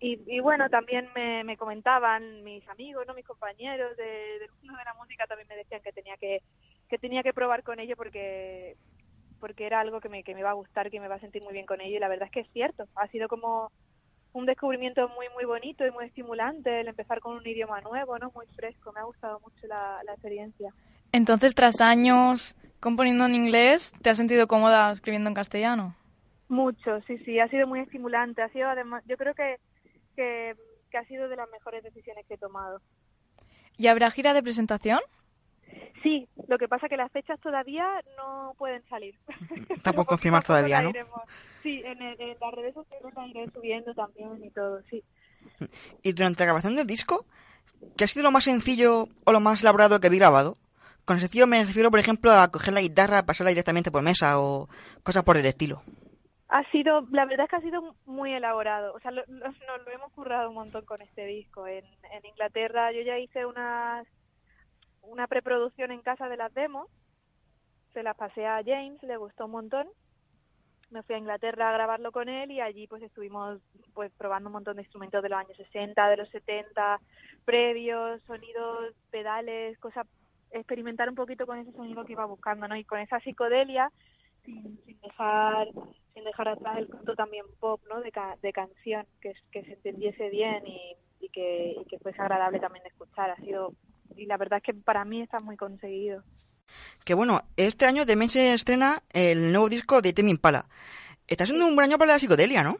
y, 0.00 0.40
bueno, 0.40 0.68
también 0.70 1.08
me, 1.14 1.42
me 1.44 1.56
comentaban 1.56 2.44
mis 2.44 2.66
amigos, 2.68 3.04
no 3.06 3.14
mis 3.14 3.26
compañeros 3.26 3.96
de- 3.96 4.38
del 4.38 4.50
mundo 4.62 4.74
la 4.84 4.94
música 4.94 5.26
también 5.26 5.48
me 5.48 5.56
decían 5.56 5.80
que 5.82 5.92
tenía 5.92 6.16
que, 6.16 6.40
que 6.88 6.98
tenía 6.98 7.22
que 7.24 7.32
probar 7.34 7.62
con 7.64 7.80
ello 7.80 7.96
porque 7.96 8.76
porque 9.38 9.66
era 9.66 9.80
algo 9.80 10.00
que 10.00 10.08
me, 10.08 10.22
que 10.22 10.34
me 10.34 10.42
va 10.42 10.50
a 10.50 10.54
gustar, 10.54 10.90
que 10.90 11.00
me 11.00 11.08
va 11.08 11.16
a 11.16 11.20
sentir 11.20 11.42
muy 11.42 11.52
bien 11.52 11.66
con 11.66 11.80
ello 11.80 11.96
y 11.96 12.00
la 12.00 12.08
verdad 12.08 12.26
es 12.26 12.32
que 12.32 12.40
es 12.40 12.52
cierto, 12.52 12.84
ha 12.94 13.06
sido 13.08 13.28
como 13.28 13.70
un 14.32 14.46
descubrimiento 14.46 15.08
muy 15.08 15.26
muy 15.34 15.44
bonito 15.44 15.86
y 15.86 15.90
muy 15.90 16.06
estimulante 16.06 16.80
el 16.80 16.88
empezar 16.88 17.20
con 17.20 17.36
un 17.36 17.46
idioma 17.46 17.80
nuevo, 17.80 18.18
no 18.18 18.30
muy 18.34 18.46
fresco, 18.54 18.92
me 18.92 19.00
ha 19.00 19.04
gustado 19.04 19.40
mucho 19.40 19.66
la, 19.66 20.00
la 20.04 20.12
experiencia. 20.12 20.72
Entonces, 21.12 21.54
tras 21.54 21.80
años 21.80 22.56
componiendo 22.80 23.26
en 23.26 23.34
inglés, 23.34 23.92
¿te 24.02 24.10
has 24.10 24.16
sentido 24.16 24.46
cómoda 24.46 24.90
escribiendo 24.92 25.28
en 25.28 25.34
castellano? 25.34 25.94
Mucho, 26.48 27.00
sí, 27.06 27.18
sí, 27.18 27.38
ha 27.40 27.48
sido 27.48 27.66
muy 27.66 27.80
estimulante, 27.80 28.42
ha 28.42 28.48
sido 28.50 28.68
además, 28.68 29.02
yo 29.06 29.16
creo 29.16 29.34
que, 29.34 29.56
que, 30.16 30.54
que 30.90 30.98
ha 30.98 31.04
sido 31.04 31.28
de 31.28 31.36
las 31.36 31.48
mejores 31.50 31.82
decisiones 31.82 32.26
que 32.26 32.34
he 32.34 32.38
tomado. 32.38 32.80
¿Y 33.76 33.86
habrá 33.86 34.10
gira 34.10 34.32
de 34.32 34.42
presentación? 34.42 35.00
Sí, 36.02 36.28
lo 36.46 36.58
que 36.58 36.68
pasa 36.68 36.88
que 36.88 36.96
las 36.96 37.10
fechas 37.10 37.40
todavía 37.40 37.86
no 38.16 38.54
pueden 38.56 38.82
salir. 38.88 39.14
Está 39.68 39.92
por 39.92 40.04
Pero 40.04 40.04
confirmar 40.06 40.44
todavía, 40.44 40.80
¿no? 40.82 40.90
iremos- 40.90 41.22
Sí, 41.62 41.82
en, 41.84 42.00
el- 42.00 42.20
en 42.20 42.36
las 42.40 42.54
redes 42.54 42.74
sociales 42.74 43.12
la 43.14 43.26
iré 43.26 43.50
subiendo 43.52 43.92
también 43.94 44.42
y 44.44 44.50
todo, 44.50 44.80
sí. 44.90 45.02
Y 46.02 46.12
durante 46.12 46.42
la 46.42 46.46
grabación 46.46 46.76
del 46.76 46.86
disco, 46.86 47.26
¿qué 47.96 48.04
ha 48.04 48.06
sido 48.06 48.22
lo 48.22 48.30
más 48.30 48.44
sencillo 48.44 49.08
o 49.24 49.32
lo 49.32 49.40
más 49.40 49.62
elaborado 49.62 49.98
que 50.00 50.06
habéis 50.06 50.20
grabado? 50.20 50.56
Con 51.04 51.18
sencillo 51.20 51.46
me 51.46 51.64
refiero, 51.64 51.90
por 51.90 51.98
ejemplo, 52.00 52.30
a 52.32 52.48
coger 52.48 52.74
la 52.74 52.80
guitarra, 52.80 53.24
pasarla 53.24 53.48
directamente 53.50 53.90
por 53.90 54.02
mesa 54.02 54.38
o 54.38 54.68
cosas 55.02 55.24
por 55.24 55.36
el 55.36 55.46
estilo. 55.46 55.82
Ha 56.50 56.62
sido, 56.70 57.00
la 57.10 57.24
verdad 57.26 57.44
es 57.44 57.50
que 57.50 57.56
ha 57.56 57.60
sido 57.60 57.94
muy 58.06 58.32
elaborado. 58.32 58.94
O 58.94 59.00
sea, 59.00 59.10
lo- 59.10 59.24
lo- 59.26 59.46
nos 59.48 59.58
lo 59.84 59.90
hemos 59.92 60.12
currado 60.12 60.48
un 60.50 60.54
montón 60.54 60.84
con 60.84 61.02
este 61.02 61.26
disco. 61.26 61.66
En, 61.66 61.84
en 61.84 62.24
Inglaterra 62.26 62.92
yo 62.92 63.00
ya 63.02 63.18
hice 63.18 63.44
unas, 63.46 64.06
una 65.08 65.26
preproducción 65.26 65.90
en 65.90 66.02
casa 66.02 66.28
de 66.28 66.36
las 66.36 66.52
demos. 66.54 66.88
Se 67.92 68.02
las 68.02 68.16
pasé 68.16 68.46
a 68.46 68.62
James, 68.64 69.02
le 69.02 69.16
gustó 69.16 69.46
un 69.46 69.52
montón. 69.52 69.88
Me 70.90 71.02
fui 71.02 71.14
a 71.14 71.18
Inglaterra 71.18 71.68
a 71.68 71.72
grabarlo 71.72 72.12
con 72.12 72.28
él 72.28 72.50
y 72.50 72.60
allí 72.60 72.86
pues 72.86 73.02
estuvimos 73.02 73.60
pues 73.92 74.10
probando 74.16 74.48
un 74.48 74.54
montón 74.54 74.76
de 74.76 74.82
instrumentos 74.82 75.22
de 75.22 75.28
los 75.28 75.38
años 75.38 75.56
60, 75.56 76.08
de 76.08 76.16
los 76.16 76.28
70, 76.30 77.00
previos, 77.44 78.22
sonidos, 78.22 78.94
pedales, 79.10 79.78
cosas, 79.78 80.06
experimentar 80.50 81.08
un 81.10 81.14
poquito 81.14 81.46
con 81.46 81.58
ese 81.58 81.72
sonido 81.72 82.04
que 82.04 82.12
iba 82.12 82.24
buscando, 82.24 82.68
¿no? 82.68 82.76
Y 82.76 82.84
con 82.84 83.00
esa 83.00 83.20
psicodelia 83.20 83.90
sin, 84.44 84.78
dejar 85.02 85.68
sin 86.14 86.24
dejar 86.24 86.48
atrás 86.48 86.78
el 86.78 86.88
punto 86.88 87.14
también 87.14 87.44
pop 87.60 87.80
no 87.88 88.00
de, 88.00 88.10
ca- 88.10 88.36
de 88.40 88.52
canción 88.52 89.06
que, 89.20 89.34
se 89.52 89.72
entendiese 89.74 90.30
bien 90.30 90.66
y, 90.66 90.96
y 91.20 91.28
que, 91.28 91.74
y 91.80 91.84
que 91.84 91.98
fuese 91.98 92.20
agradable 92.22 92.60
también 92.60 92.82
de 92.82 92.88
escuchar 92.88 93.30
ha 93.30 93.36
sido 93.36 93.74
y 94.16 94.26
la 94.26 94.36
verdad 94.36 94.58
es 94.58 94.64
que 94.64 94.74
para 94.74 95.04
mí 95.04 95.22
está 95.22 95.40
muy 95.40 95.56
conseguido. 95.56 96.22
Que 97.04 97.14
bueno, 97.14 97.42
este 97.56 97.86
año 97.86 98.04
también 98.04 98.28
se 98.28 98.52
estrena 98.52 99.02
el 99.12 99.52
nuevo 99.52 99.68
disco 99.68 100.02
de 100.02 100.12
Temi 100.12 100.30
Impala. 100.30 100.66
Está 101.26 101.46
siendo 101.46 101.66
un 101.66 101.74
buen 101.74 101.88
año 101.88 101.98
para 101.98 102.12
la 102.12 102.18
psicodelia, 102.18 102.62
¿no? 102.62 102.76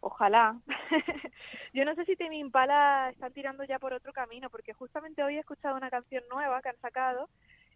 Ojalá. 0.00 0.56
Yo 1.74 1.84
no 1.84 1.94
sé 1.94 2.04
si 2.04 2.16
Temi 2.16 2.38
Impala 2.38 3.10
están 3.10 3.32
tirando 3.32 3.64
ya 3.64 3.78
por 3.78 3.92
otro 3.92 4.12
camino, 4.12 4.50
porque 4.50 4.72
justamente 4.72 5.22
hoy 5.22 5.36
he 5.36 5.40
escuchado 5.40 5.76
una 5.76 5.90
canción 5.90 6.24
nueva 6.30 6.62
que 6.62 6.70
han 6.70 6.80
sacado 6.80 7.28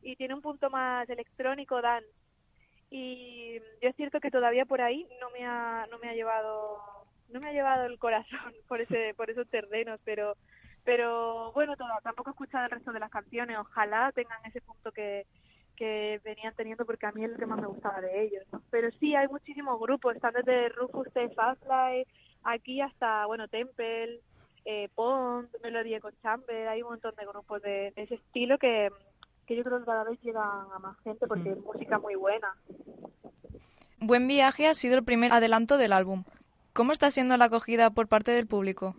y 0.03 0.17
tiene 0.17 0.35
un 0.35 0.43
punto 0.43 0.71
más 0.71 1.09
electrónico, 1.09 1.81
dance. 1.81 2.09
Y 2.91 3.59
yo 3.81 3.89
es 3.89 3.97
cierto 3.97 4.21
que 4.21 4.31
todavía 4.31 4.67
por 4.67 4.81
ahí 4.81 5.07
no 5.21 5.31
me 5.31 5.47
ha, 5.47 5.87
no 5.91 5.99
me 5.99 6.11
ha 6.11 6.15
llevado, 6.15 6.79
no 7.31 7.41
me 7.41 7.49
ha 7.49 7.53
llevado 7.53 7.87
el 7.87 7.99
corazón 7.99 8.53
por 8.69 8.81
ese, 8.81 9.15
por 9.15 9.31
esos 9.31 9.49
terrenos, 9.49 10.01
pero, 10.05 10.37
pero 10.85 11.53
bueno, 11.53 11.77
todo, 11.77 11.89
tampoco 12.03 12.31
he 12.31 12.33
escuchado 12.33 12.65
el 12.65 12.71
resto 12.71 12.93
de 12.93 13.01
las 13.01 13.11
canciones. 13.11 13.59
Ojalá 13.59 14.13
tengan 14.13 14.39
ese 14.45 14.61
punto 14.61 14.93
que, 14.93 15.27
que 15.77 16.21
venían 16.25 16.55
teniendo 16.55 16.85
porque 16.85 17.07
a 17.07 17.13
mí 17.13 17.25
es 17.25 17.31
lo 17.31 17.37
que 17.37 17.47
más 17.47 17.61
me 17.61 17.67
gustaba 17.67 18.01
de 18.01 18.25
ellos. 18.25 18.45
¿no? 18.53 18.63
Pero 18.71 18.91
sí, 18.99 19.15
hay 19.15 19.29
muchísimos 19.29 19.81
grupos, 19.81 20.17
están 20.17 20.35
desde 20.35 20.69
Rufus 20.71 21.13
T. 21.13 21.29
Fastlight, 21.31 22.09
aquí 22.45 22.81
hasta, 22.81 23.27
bueno, 23.27 23.49
Temple, 23.49 24.21
eh, 24.65 24.89
Pond, 24.95 25.49
Melody 25.63 25.95
Echo 25.95 26.11
Chamber, 26.23 26.69
hay 26.69 26.83
un 26.83 26.91
montón 26.91 27.15
de 27.17 27.27
grupos 27.27 27.63
de, 27.63 27.93
de 27.95 28.03
ese 28.03 28.17
estilo 28.17 28.59
que, 28.59 28.91
que 29.47 29.57
yo 29.57 29.65
creo 29.65 29.81
que 29.81 29.87
cada 29.87 30.05
vez 30.05 30.21
llegan 30.23 30.67
a 30.75 30.79
más 30.79 30.99
gente 31.01 31.27
porque 31.27 31.51
es 31.51 31.59
música 31.59 31.99
muy 31.99 32.15
buena. 32.15 32.55
Buen 33.99 34.27
viaje 34.27 34.67
ha 34.67 34.75
sido 34.75 34.97
el 34.97 35.05
primer 35.05 35.33
adelanto 35.33 35.77
del 35.77 35.93
álbum. 35.93 36.25
¿Cómo 36.73 36.93
está 36.93 37.11
siendo 37.11 37.37
la 37.37 37.45
acogida 37.47 37.91
por 37.91 38.09
parte 38.09 38.33
del 38.33 38.47
público? 38.47 38.97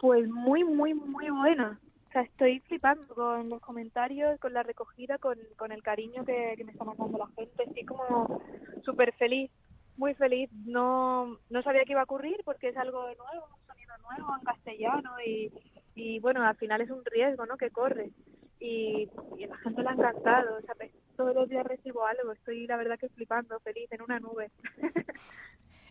Pues 0.00 0.26
muy, 0.28 0.64
muy, 0.64 0.94
muy 0.94 1.28
buena. 1.28 1.78
O 2.08 2.12
sea, 2.12 2.22
estoy 2.22 2.60
flipando 2.60 3.14
con 3.14 3.50
los 3.50 3.60
comentarios, 3.60 4.40
con 4.40 4.54
la 4.54 4.62
recogida, 4.62 5.18
con, 5.18 5.38
con 5.58 5.72
el 5.72 5.82
cariño 5.82 6.24
que, 6.24 6.56
me 6.64 6.72
está 6.72 6.84
mandando 6.84 7.18
la 7.18 7.28
gente. 7.36 7.64
Estoy 7.64 7.84
como 7.84 8.40
súper 8.82 9.12
feliz, 9.12 9.50
muy 9.98 10.14
feliz. 10.14 10.50
No, 10.64 11.38
no 11.50 11.62
sabía 11.62 11.84
que 11.84 11.92
iba 11.92 12.00
a 12.00 12.04
ocurrir 12.04 12.40
porque 12.46 12.68
es 12.68 12.76
algo 12.78 13.02
nuevo, 13.02 13.46
un 13.54 13.66
sonido 13.66 13.94
nuevo 13.98 14.34
en 14.36 14.44
castellano 14.44 15.10
y, 15.24 15.52
y 15.94 16.18
bueno, 16.20 16.42
al 16.42 16.56
final 16.56 16.80
es 16.80 16.90
un 16.90 17.04
riesgo, 17.04 17.44
¿no? 17.44 17.58
Que 17.58 17.70
corre. 17.70 18.10
Y, 18.58 19.06
y 19.38 19.44
a 19.44 19.48
la 19.48 19.58
gente 19.58 19.82
le 19.82 19.88
ha 19.90 19.92
encantado. 19.92 20.56
O 20.56 20.62
sea, 20.62 20.74
me- 20.80 20.90
todos 21.14 21.34
los 21.34 21.48
días 21.48 21.66
recibo 21.66 22.06
algo. 22.06 22.32
Estoy, 22.32 22.66
la 22.66 22.78
verdad, 22.78 22.98
que 22.98 23.10
flipando, 23.10 23.60
feliz, 23.60 23.92
en 23.92 24.00
una 24.02 24.18
nube. 24.18 24.50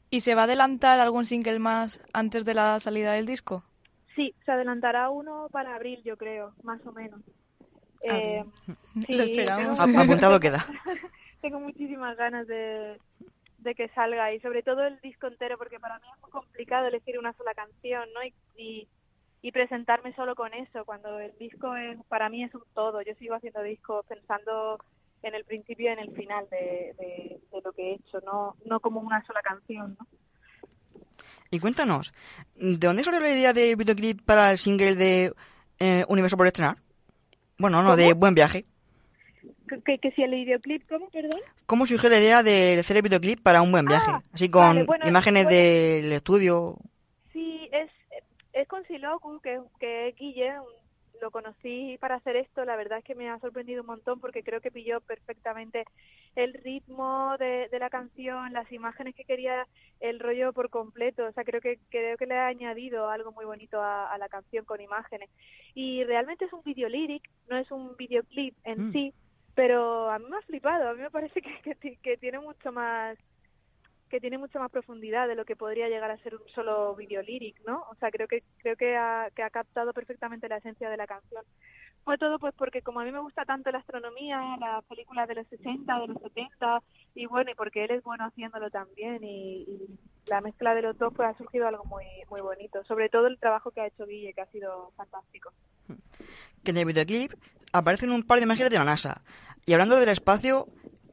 ¿Y 0.10 0.22
se 0.22 0.34
va 0.34 0.42
a 0.42 0.46
adelantar 0.46 1.00
algún 1.00 1.26
single 1.26 1.60
más 1.60 2.02
antes 2.14 2.44
de 2.44 2.56
la 2.56 2.80
salida 2.80 3.14
del 3.14 3.28
disco? 3.28 3.64
Sí, 4.20 4.36
se 4.44 4.52
adelantará 4.52 5.10
uno 5.10 5.48
para 5.50 5.76
abril, 5.76 6.02
yo 6.04 6.18
creo, 6.18 6.54
más 6.62 6.86
o 6.86 6.92
menos. 6.92 7.22
Eh, 8.04 8.44
sí, 9.08 9.16
Lo 9.18 9.24
esperamos. 9.24 9.80
tengo- 9.80 10.02
apuntado 10.02 10.40
queda. 10.42 10.66
tengo 11.42 11.60
muchísimas 11.62 12.18
ganas 12.18 12.46
de, 12.46 13.00
de 13.60 13.76
que 13.76 13.88
salga 13.90 14.34
y 14.34 14.42
sobre 14.42 14.62
todo 14.62 14.84
el 14.84 15.00
disco 15.00 15.28
entero 15.28 15.58
porque 15.58 15.80
para 15.80 16.00
mí 16.00 16.06
es 16.14 16.22
muy 16.22 16.32
complicado 16.32 16.88
elegir 16.88 17.18
una 17.18 17.32
sola 17.32 17.54
canción, 17.54 18.10
¿no? 18.14 18.22
Y, 18.22 18.34
y, 18.58 18.90
y 19.42 19.52
presentarme 19.54 20.14
solo 20.16 20.36
con 20.36 20.54
eso, 20.54 20.84
cuando 20.84 21.18
el 21.18 21.32
disco 21.38 21.74
es, 21.78 21.98
para 22.10 22.28
mí 22.28 22.44
es 22.44 22.54
un 22.54 22.64
todo. 22.74 23.02
Yo 23.02 23.14
sigo 23.16 23.36
haciendo 23.36 23.62
discos 23.64 24.06
pensando 24.06 24.80
en 25.24 25.34
el 25.34 25.46
principio 25.46 25.86
y 25.86 25.94
en 25.94 26.00
el 26.00 26.14
final 26.14 26.46
de, 26.52 26.94
de, 27.00 27.40
de 27.54 27.62
lo 27.64 27.72
que 27.72 27.92
he 27.92 27.94
hecho, 27.94 28.20
no, 28.26 28.58
no 28.66 28.82
como 28.82 29.00
una 29.00 29.24
sola 29.26 29.40
canción, 29.42 29.96
¿no? 29.98 30.08
Y 31.52 31.60
cuéntanos, 31.60 32.14
¿de 32.56 32.78
dónde 32.78 33.04
salió 33.04 33.20
la 33.20 33.32
idea 33.32 33.54
del 33.54 33.76
videoclip 33.76 34.22
para 34.24 34.52
el 34.52 34.58
single 34.60 34.96
de 34.96 35.34
eh, 35.80 36.06
Universo 36.08 36.38
por 36.38 36.46
estrenar? 36.48 36.78
Bueno, 37.58 37.82
no, 37.82 37.96
de 37.96 38.14
Buen 38.14 38.36
Viaje. 38.36 38.66
Que, 39.68 39.82
que, 39.82 39.98
que 40.00 40.12
si 40.12 40.22
el 40.24 40.32
videoclip, 40.32 40.88
¿cómo, 40.88 41.10
perdón? 41.10 41.42
¿Cómo 41.66 41.86
surgió 41.88 42.10
la 42.10 42.20
idea 42.20 42.44
de 42.44 42.78
hacer 42.80 42.98
el 42.98 43.04
videoclip 43.04 43.42
para 43.42 43.62
un 43.62 43.72
buen 43.72 43.86
viaje? 43.86 44.12
Ah, 44.12 44.22
Así 44.32 44.50
con 44.50 44.64
vale, 44.64 44.84
bueno, 44.84 45.08
imágenes 45.08 45.44
bueno. 45.46 45.58
del 45.58 46.12
estudio. 46.14 46.78
Sí, 47.34 47.68
es, 47.72 47.90
es 48.54 48.68
con 48.68 48.84
Siloku, 48.86 49.40
que, 49.42 49.60
que 49.80 50.10
es 50.10 50.16
Guille, 50.16 50.52
un- 50.60 50.79
lo 51.22 51.32
conocí 51.32 51.98
para 52.00 52.16
hacer 52.16 52.36
esto, 52.36 52.66
la 52.66 52.76
verdad 52.76 53.00
es 53.00 53.04
que 53.04 53.16
me 53.16 53.30
ha 53.30 53.40
sorprendido 53.40 53.82
un 53.82 53.88
montón 53.88 54.20
porque 54.20 54.44
creo 54.44 54.62
que 54.62 54.72
pilló 54.72 55.02
perfectamente 55.02 55.86
el 56.36 56.54
ritmo 56.54 57.36
de, 57.38 57.68
de 57.70 57.80
la 57.80 57.90
canción, 57.90 58.54
las 58.54 58.72
imágenes 58.72 59.16
que 59.16 59.26
quería, 59.26 59.68
el 60.00 60.20
rollo 60.20 60.54
por 60.54 60.70
completo, 60.70 61.26
o 61.26 61.32
sea, 61.32 61.44
creo 61.44 61.62
que 61.62 61.80
creo 61.90 62.18
que 62.18 62.26
le 62.26 62.36
ha 62.38 62.48
añadido 62.48 63.10
algo 63.10 63.32
muy 63.32 63.46
bonito 63.46 63.82
a, 63.82 64.12
a 64.12 64.18
la 64.18 64.30
canción 64.30 64.66
con 64.66 64.82
imágenes. 64.82 65.30
Y 65.74 66.04
realmente 66.04 66.46
es 66.46 66.54
un 66.54 66.64
video 66.64 66.90
lyric, 66.90 67.30
no 67.50 67.58
es 67.58 67.70
un 67.72 67.96
videoclip 67.98 68.56
en 68.64 68.80
Mm. 68.80 68.92
sí, 68.94 69.14
pero 69.56 70.10
a 70.10 70.20
mí 70.20 70.26
me 70.30 70.38
ha 70.38 70.42
flipado, 70.42 70.90
a 70.90 70.94
mí 70.94 71.02
me 71.02 71.12
parece 71.12 71.42
que, 71.42 71.76
que, 71.76 71.98
que 71.98 72.18
tiene 72.18 72.40
mucho 72.40 72.72
más 72.72 73.18
que 74.10 74.20
tiene 74.20 74.38
mucha 74.38 74.60
más 74.60 74.72
profundidad 74.72 75.28
de 75.28 75.36
lo 75.36 75.46
que 75.46 75.56
podría 75.56 75.88
llegar 75.88 76.12
a 76.12 76.18
ser 76.18 76.36
un 76.36 76.48
solo 76.54 76.96
video 76.96 77.22
lyric, 77.22 77.62
¿no? 77.66 77.86
O 77.90 77.96
sea, 77.96 78.10
creo 78.12 78.28
que 78.28 78.44
creo 78.58 78.76
que 78.76 78.98
ha, 78.98 79.30
que 79.36 79.44
ha 79.44 79.50
captado 79.50 79.94
perfectamente 79.94 80.50
la 80.50 80.58
esencia 80.58 80.90
de 80.90 80.98
la 80.98 81.08
canción. 81.08 81.44
Fue 82.04 82.18
todo 82.18 82.40
pues 82.40 82.54
porque 82.58 82.82
como 82.82 83.00
a 83.00 83.04
mí 83.04 83.12
me 83.12 83.20
gusta 83.20 83.46
tanto 83.46 83.72
la 83.72 83.80
astronomía, 83.80 84.58
las 84.60 84.84
películas 84.86 85.28
de 85.28 85.36
los 85.36 85.48
60, 85.48 86.00
de 86.00 86.08
los 86.08 86.22
70, 86.22 86.82
y 87.16 87.26
bueno, 87.28 87.52
y 87.52 87.56
porque 87.56 87.84
él 87.84 87.92
es 87.92 88.04
bueno 88.04 88.26
haciéndolo 88.26 88.70
también, 88.70 89.24
y, 89.24 89.64
y 89.64 90.00
la 90.26 90.42
mezcla 90.42 90.74
de 90.74 90.82
los 90.82 90.98
dos 90.98 91.14
pues 91.16 91.30
ha 91.30 91.38
surgido 91.38 91.68
algo 91.68 91.86
muy 91.86 92.06
muy 92.30 92.42
bonito. 92.42 92.84
Sobre 92.86 93.10
todo 93.10 93.28
el 93.28 93.40
trabajo 93.40 93.72
que 93.72 93.82
ha 93.82 93.88
hecho 93.88 94.06
Guille, 94.06 94.34
que 94.34 94.42
ha 94.42 94.48
sido 94.48 94.92
fantástico. 94.98 95.54
Que 96.64 96.72
en 96.72 96.78
el 96.78 96.86
videoclip 96.86 97.34
aparecen 97.74 98.12
un 98.12 98.24
par 98.24 98.40
de 98.40 98.46
imágenes 98.46 98.72
de 98.72 98.78
la 98.78 98.86
NASA. 98.86 99.22
Y 99.66 99.74
hablando 99.74 100.00
del 100.00 100.10
espacio, 100.10 100.68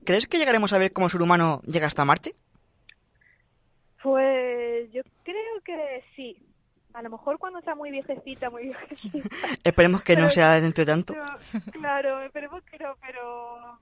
¿crees 0.04 0.26
que 0.26 0.38
llegaremos 0.38 0.72
a 0.72 0.78
ver 0.78 0.92
cómo 0.92 1.06
el 1.06 1.10
ser 1.10 1.22
humano 1.22 1.60
llega 1.66 1.86
hasta 1.86 2.04
Marte? 2.04 2.34
Pues 4.06 4.88
yo 4.92 5.02
creo 5.24 5.60
que 5.64 6.04
sí. 6.14 6.36
A 6.94 7.02
lo 7.02 7.10
mejor 7.10 7.40
cuando 7.40 7.60
sea 7.62 7.74
muy 7.74 7.90
viejecita, 7.90 8.50
muy 8.50 8.62
viejecita. 8.68 9.28
Esperemos 9.64 10.02
que 10.02 10.14
no 10.14 10.30
sea 10.30 10.60
dentro 10.60 10.84
de 10.84 10.92
tanto. 10.92 11.14
Claro, 11.72 12.22
esperemos 12.22 12.62
que 12.70 12.78
no, 12.78 12.94
pero 13.04 13.80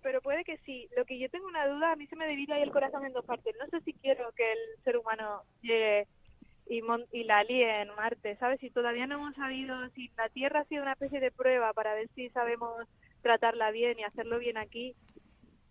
pero 0.00 0.20
puede 0.20 0.44
que 0.44 0.58
sí. 0.58 0.88
Lo 0.96 1.04
que 1.04 1.18
yo 1.18 1.28
tengo 1.28 1.48
una 1.48 1.66
duda, 1.66 1.90
a 1.90 1.96
mí 1.96 2.06
se 2.06 2.14
me 2.14 2.28
divide 2.28 2.52
ahí 2.54 2.62
el 2.62 2.70
corazón 2.70 3.04
en 3.04 3.12
dos 3.14 3.24
partes. 3.24 3.52
No 3.60 3.66
sé 3.66 3.80
si 3.84 3.94
quiero 3.94 4.30
que 4.36 4.52
el 4.52 4.58
ser 4.84 4.96
humano 4.96 5.42
llegue 5.60 6.06
y, 6.66 6.80
mon- 6.82 7.06
y 7.10 7.24
la 7.24 7.42
líe 7.42 7.80
en 7.82 7.88
Marte, 7.96 8.36
¿sabes? 8.36 8.60
Si 8.60 8.70
todavía 8.70 9.08
no 9.08 9.16
hemos 9.16 9.34
sabido 9.34 9.74
si 9.90 10.08
la 10.16 10.28
Tierra 10.28 10.60
ha 10.60 10.64
sido 10.66 10.82
una 10.82 10.92
especie 10.92 11.18
de 11.18 11.32
prueba 11.32 11.72
para 11.72 11.94
ver 11.94 12.08
si 12.14 12.30
sabemos 12.30 12.86
tratarla 13.22 13.72
bien 13.72 13.98
y 13.98 14.04
hacerlo 14.04 14.38
bien 14.38 14.56
aquí. 14.56 14.94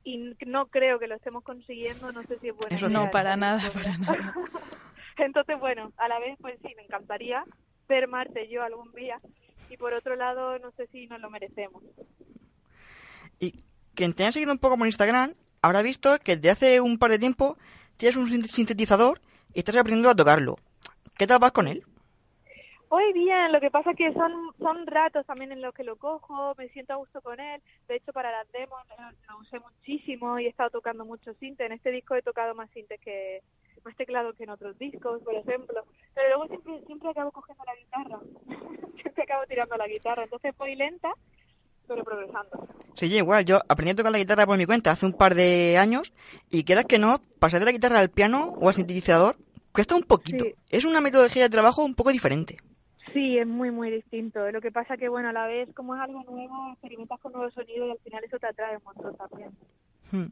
Y 0.03 0.15
n- 0.15 0.35
no 0.45 0.67
creo 0.67 0.99
que 0.99 1.07
lo 1.07 1.15
estemos 1.15 1.43
consiguiendo, 1.43 2.11
no 2.11 2.23
sé 2.23 2.37
si 2.39 2.49
es 2.49 2.55
buena 2.55 2.75
Eso 2.75 2.87
idea 2.87 2.99
No, 2.99 3.11
para 3.11 3.35
nada, 3.37 3.61
para 3.73 3.97
nada. 3.97 4.33
Entonces, 5.17 5.59
bueno, 5.59 5.91
a 5.97 6.07
la 6.07 6.19
vez, 6.19 6.37
pues 6.41 6.57
sí, 6.61 6.73
me 6.75 6.83
encantaría 6.83 7.43
ver 7.87 8.07
Marte 8.07 8.47
yo 8.49 8.63
algún 8.63 8.91
día. 8.93 9.19
Y 9.69 9.77
por 9.77 9.93
otro 9.93 10.15
lado, 10.15 10.59
no 10.59 10.71
sé 10.71 10.87
si 10.87 11.07
nos 11.07 11.19
lo 11.21 11.29
merecemos. 11.29 11.83
Y 13.39 13.63
quien 13.95 14.13
te 14.13 14.23
haya 14.23 14.31
seguido 14.31 14.51
un 14.51 14.57
poco 14.59 14.77
por 14.77 14.87
Instagram 14.87 15.33
habrá 15.61 15.81
visto 15.81 16.17
que 16.19 16.35
desde 16.35 16.49
hace 16.51 16.81
un 16.81 16.97
par 16.97 17.11
de 17.11 17.19
tiempo 17.19 17.57
tienes 17.97 18.15
un 18.17 18.27
sin- 18.27 18.47
sintetizador 18.47 19.21
y 19.53 19.59
estás 19.59 19.75
aprendiendo 19.75 20.09
a 20.09 20.15
tocarlo. 20.15 20.57
¿Qué 21.17 21.27
tal 21.27 21.39
vas 21.39 21.51
con 21.51 21.67
él? 21.67 21.83
Hoy 22.95 23.11
bien, 23.11 23.51
lo 23.51 23.59
que 23.59 23.71
pasa 23.71 23.89
es 23.89 23.97
que 23.97 24.13
son, 24.13 24.31
son 24.59 24.85
ratos 24.85 25.25
también 25.25 25.51
en 25.51 25.63
los 25.63 25.73
que 25.73 25.83
lo 25.83 25.95
cojo, 25.95 26.53
me 26.59 26.69
siento 26.69 26.93
a 26.93 26.97
gusto 26.97 27.21
con 27.21 27.39
él. 27.39 27.59
De 27.87 27.95
hecho, 27.95 28.13
para 28.13 28.29
las 28.29 28.51
demos 28.51 28.79
lo, 28.87 29.33
lo 29.33 29.39
usé 29.39 29.59
muchísimo 29.59 30.37
y 30.37 30.45
he 30.45 30.49
estado 30.49 30.69
tocando 30.69 31.03
mucho 31.03 31.33
sinte. 31.39 31.65
En 31.65 31.71
este 31.71 31.89
disco 31.89 32.13
he 32.13 32.21
tocado 32.21 32.53
más 32.53 32.69
sintes 32.69 33.01
que 33.01 33.41
más 33.83 33.95
teclados 33.95 34.35
que 34.35 34.43
en 34.43 34.51
otros 34.51 34.77
discos, 34.77 35.23
por 35.23 35.33
ejemplo. 35.33 35.83
Pero 36.13 36.27
luego 36.27 36.47
siempre 36.49 36.85
siempre 36.85 37.09
acabo 37.09 37.31
cogiendo 37.31 37.63
la 37.65 37.75
guitarra. 37.75 38.19
siempre 39.01 39.23
acabo 39.23 39.43
tirando 39.47 39.75
la 39.75 39.87
guitarra. 39.87 40.23
Entonces 40.25 40.55
voy 40.55 40.75
lenta, 40.75 41.11
pero 41.87 42.03
progresando. 42.03 42.67
Sí, 42.93 43.09
yo 43.09 43.17
igual, 43.17 43.43
yo 43.43 43.59
aprendí 43.69 43.93
a 43.93 43.95
tocar 43.95 44.11
la 44.11 44.19
guitarra 44.19 44.45
por 44.45 44.59
mi 44.59 44.67
cuenta 44.67 44.91
hace 44.91 45.07
un 45.07 45.13
par 45.13 45.33
de 45.33 45.79
años 45.79 46.13
y 46.51 46.63
quieras 46.63 46.85
que 46.85 46.99
no, 46.99 47.23
pasar 47.39 47.59
de 47.59 47.65
la 47.65 47.71
guitarra 47.71 47.97
al 47.97 48.11
piano 48.11 48.53
o 48.61 48.69
al 48.69 48.75
sintetizador 48.75 49.37
cuesta 49.71 49.95
un 49.95 50.03
poquito. 50.03 50.43
Sí. 50.43 50.53
Es 50.69 50.85
una 50.85 51.01
metodología 51.01 51.41
de 51.41 51.49
trabajo 51.49 51.83
un 51.83 51.95
poco 51.95 52.11
diferente. 52.11 52.57
Sí, 53.13 53.37
es 53.37 53.47
muy, 53.47 53.69
muy 53.71 53.91
distinto. 53.91 54.49
Lo 54.51 54.59
que 54.59 54.71
pasa 54.71 54.97
que, 54.97 55.07
bueno, 55.07 55.29
a 55.29 55.33
la 55.33 55.45
vez, 55.45 55.69
como 55.75 55.95
es 55.95 56.01
algo 56.01 56.23
nuevo, 56.23 56.71
experimentas 56.71 57.19
con 57.19 57.31
nuevos 57.33 57.53
sonidos 57.53 57.87
y 57.87 57.91
al 57.91 57.99
final 57.99 58.23
eso 58.23 58.39
te 58.39 58.47
atrae 58.47 58.77
un 58.77 58.83
montón 58.83 59.15
también. 59.15 59.51
Hmm. 60.11 60.31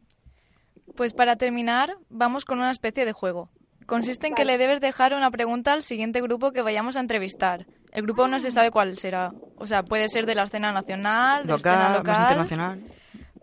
Pues 0.96 1.14
para 1.14 1.36
terminar, 1.36 1.96
vamos 2.10 2.44
con 2.44 2.58
una 2.58 2.72
especie 2.72 3.06
de 3.06 3.14
juego. 3.14 3.50
Consiste 3.86 4.28
en 4.28 4.36
que 4.36 4.46
le 4.46 4.58
debes 4.58 4.80
dejar 4.80 5.14
una 5.14 5.32
pregunta 5.32 5.74
al 5.74 5.84
siguiente 5.84 6.22
grupo 6.22 6.52
que 6.52 6.62
vayamos 6.62 6.98
a 6.98 7.02
entrevistar. 7.02 7.66
El 7.92 8.04
grupo 8.04 8.28
no 8.28 8.40
se 8.40 8.52
sabe 8.52 8.72
cuál 8.72 8.96
será. 8.98 9.32
O 9.58 9.66
sea, 9.66 9.84
puede 9.84 10.08
ser 10.08 10.26
de 10.26 10.36
la 10.36 10.44
escena 10.44 10.72
nacional, 10.72 11.44
de 11.44 11.50
la 11.50 11.56
escena 11.58 11.76
Local, 11.76 11.90
más 11.90 11.98
local. 11.98 12.22
internacional. 12.22 12.84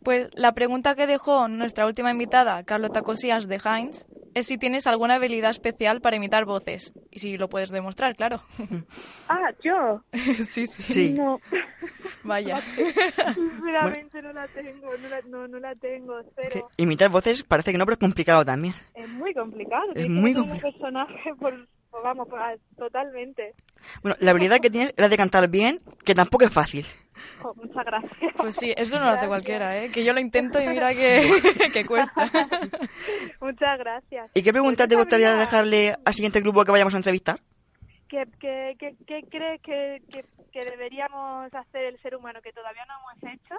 Pues 0.09 0.31
la 0.33 0.53
pregunta 0.53 0.95
que 0.95 1.07
dejó 1.07 1.49
nuestra 1.49 1.85
última 1.85 2.11
invitada, 2.11 2.63
Carlota 2.65 3.03
Cosías 3.03 3.47
de 3.47 3.61
Heinz, 3.63 4.07
es 4.33 4.47
si 4.47 4.57
tienes 4.57 4.87
alguna 4.87 5.17
habilidad 5.17 5.51
especial 5.51 6.01
para 6.01 6.17
imitar 6.17 6.47
voces. 6.47 6.95
Y 7.11 7.19
si 7.19 7.37
lo 7.37 7.51
puedes 7.51 7.69
demostrar, 7.69 8.17
claro. 8.17 8.41
Ah, 9.29 9.51
yo. 9.63 10.01
sí, 10.13 10.67
sí. 10.67 10.83
Sí. 10.83 11.13
No, 11.13 11.39
Vaya. 12.25 12.57
sinceramente 13.35 14.23
no 14.23 14.33
la 14.33 14.49
tengo, 14.49 14.97
no 14.97 15.09
la, 15.11 15.21
no, 15.29 15.47
no 15.47 15.59
la 15.59 15.75
tengo, 15.75 16.15
Que 16.23 16.49
cero. 16.55 16.69
imitar 16.79 17.11
voces 17.11 17.43
parece 17.43 17.73
que 17.73 17.77
no, 17.77 17.85
pero 17.85 17.93
es 17.93 17.99
complicado 18.01 18.47
también. 18.47 18.73
Es 18.95 19.11
muy 19.11 19.35
complicado. 19.35 19.93
Es 19.95 20.09
muy 20.09 20.31
meter 20.33 20.39
un 20.41 20.49
complicado. 20.49 20.73
personaje 20.73 21.35
por, 21.39 21.69
por- 21.91 22.03
vamos, 22.03 22.27
por- 22.29 22.41
ah, 22.41 22.55
totalmente. 22.79 23.53
Bueno, 24.03 24.17
la 24.21 24.31
habilidad 24.31 24.59
que 24.61 24.71
tienes 24.71 24.89
es 24.89 24.95
la 24.97 25.11
de 25.11 25.17
cantar 25.19 25.51
bien, 25.51 25.81
que 26.03 26.15
tampoco 26.15 26.47
es 26.47 26.51
fácil. 26.53 26.87
Jo, 27.43 27.55
muchas 27.55 27.85
gracias. 27.85 28.35
Pues 28.37 28.57
sí, 28.57 28.73
eso 28.77 28.99
no 28.99 29.07
lo 29.07 29.11
hace 29.13 29.27
cualquiera, 29.27 29.77
¿eh? 29.83 29.91
Que 29.91 30.05
yo 30.05 30.13
lo 30.13 30.21
intento 30.21 30.61
y 30.61 30.67
mira 30.67 30.95
que, 30.95 31.29
que 31.73 31.85
cuesta. 31.85 32.31
Muchas 33.41 33.79
gracias. 33.79 34.31
¿Y 34.35 34.43
qué 34.43 34.53
preguntas 34.53 34.87
Pues 34.87 34.91
te 34.91 34.97
gustaría 34.97 35.35
dejarle 35.35 35.97
al 36.05 36.15
siguiente 36.15 36.41
grupo 36.41 36.65
que 36.65 36.73
vayamos 36.73 36.95
a 36.95 36.99
entrevistar? 36.99 37.41
¿Qué, 38.09 38.25
qué, 38.41 38.75
qué, 38.79 38.97
qué 39.07 39.23
crees 39.31 39.61
que, 39.63 40.03
que, 40.11 40.25
que 40.51 40.65
deberíamos 40.65 41.53
hacer 41.53 41.85
el 41.85 42.01
ser 42.01 42.17
humano 42.17 42.41
que 42.43 42.53
todavía 42.53 42.85
no 42.87 42.95
hemos 43.01 43.35
hecho? 43.35 43.55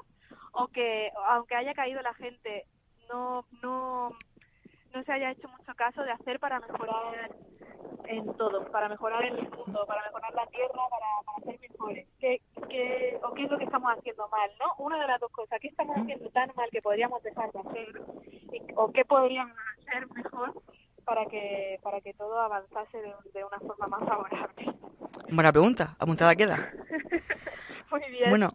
O 0.54 0.68
que, 0.68 1.10
aunque 1.30 1.56
haya 1.56 1.74
caído 1.74 2.02
la 2.02 2.14
gente, 2.16 2.66
no, 3.10 3.46
no, 3.62 4.12
no 4.94 5.04
se 5.04 5.12
haya 5.12 5.32
hecho 5.32 5.48
mucho 5.50 5.74
caso 5.76 6.02
de 6.04 6.12
hacer 6.12 6.40
para 6.40 6.60
mejorar 6.60 7.30
en 8.06 8.34
todo, 8.38 8.66
para 8.72 8.90
mejorar 8.90 9.24
el 9.24 9.34
mundo, 9.50 9.86
para 9.88 10.04
mejorar 10.04 10.34
la 10.34 10.46
tierra, 10.48 10.82
para, 10.90 11.08
para 11.26 11.46
ser 11.52 11.60
mejores. 11.70 12.08
¿Qué, 12.20 12.42
qué, 12.70 13.20
¿O 13.24 13.34
qué 13.34 13.44
es 13.44 13.52
lo 13.52 13.58
que 13.58 13.66
estamos 13.66 13.92
haciendo 13.98 14.28
mal? 14.30 14.50
¿no? 14.60 14.84
Una 14.84 15.00
de 15.00 15.08
las 15.08 15.20
dos 15.20 15.32
cosas. 15.32 15.60
¿Qué 15.62 15.68
estamos 15.68 15.96
haciendo 15.98 16.30
tan 16.32 16.52
mal 16.56 16.70
que 16.72 16.82
podríamos 16.82 17.22
dejar 17.24 17.52
de 17.52 17.60
hacer? 17.60 18.02
Y- 18.52 18.62
¿O 18.76 18.92
qué 18.92 19.06
podríamos 19.06 19.56
hacer 19.88 20.08
mejor 20.12 20.62
para 21.06 21.26
que, 21.28 21.80
para 21.84 22.02
que 22.02 22.14
todo 22.14 22.40
avanzase 22.42 22.98
de, 22.98 23.14
de 23.34 23.44
una 23.46 23.60
forma 23.60 23.88
más 23.88 24.08
favorable? 24.08 24.74
Buena 25.30 25.52
pregunta, 25.52 25.96
apuntada 26.00 26.36
queda. 26.36 26.72
Muy 27.92 28.02
bien. 28.10 28.30
Bueno, 28.30 28.50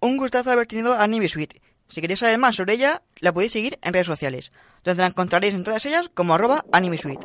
un 0.00 0.16
gustazo 0.16 0.50
haber 0.50 0.66
tenido 0.66 0.94
a 0.94 1.06
Nibi 1.06 1.28
Sweet. 1.28 1.60
Si 1.88 2.00
queréis 2.00 2.20
saber 2.20 2.38
más 2.38 2.56
sobre 2.56 2.74
ella, 2.74 3.02
la 3.20 3.32
podéis 3.32 3.52
seguir 3.52 3.78
en 3.82 3.92
redes 3.92 4.06
sociales, 4.06 4.52
donde 4.84 5.02
la 5.02 5.08
encontraréis 5.08 5.54
en 5.54 5.64
todas 5.64 5.84
ellas 5.86 6.08
como 6.12 6.34
arroba 6.34 6.64
animesweet. 6.72 7.20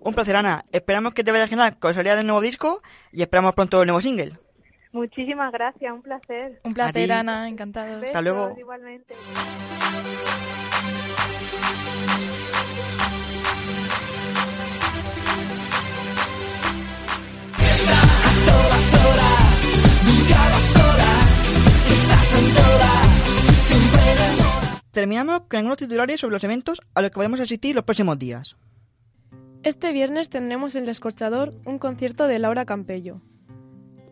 Un 0.00 0.14
placer, 0.14 0.36
Ana. 0.36 0.64
Esperamos 0.72 1.14
que 1.14 1.24
te 1.24 1.32
vaya 1.32 1.48
genial 1.48 1.78
con 1.78 1.90
la 1.90 1.94
salida 1.94 2.16
del 2.16 2.26
nuevo 2.26 2.40
disco 2.40 2.82
y 3.12 3.22
esperamos 3.22 3.54
pronto 3.54 3.80
el 3.82 3.86
nuevo 3.88 4.00
single. 4.00 4.38
Muchísimas 4.92 5.52
gracias, 5.52 5.92
un 5.92 6.02
placer. 6.02 6.58
Un 6.64 6.74
placer. 6.74 7.12
Ana, 7.12 7.48
encantado. 7.48 8.00
Besos, 8.00 8.22
luego. 8.22 8.54
Igualmente. 8.58 9.14
Terminamos 24.96 25.40
con 25.40 25.58
algunos 25.58 25.76
titulares 25.76 26.20
sobre 26.20 26.32
los 26.32 26.44
eventos 26.44 26.80
a 26.94 27.02
los 27.02 27.10
que 27.10 27.16
podemos 27.16 27.38
asistir 27.38 27.74
los 27.74 27.84
próximos 27.84 28.18
días. 28.18 28.56
Este 29.62 29.92
viernes 29.92 30.30
tendremos 30.30 30.74
en 30.74 30.84
El 30.84 30.88
Escorchador 30.88 31.52
un 31.66 31.78
concierto 31.78 32.26
de 32.26 32.38
Laura 32.38 32.64
Campello. 32.64 33.20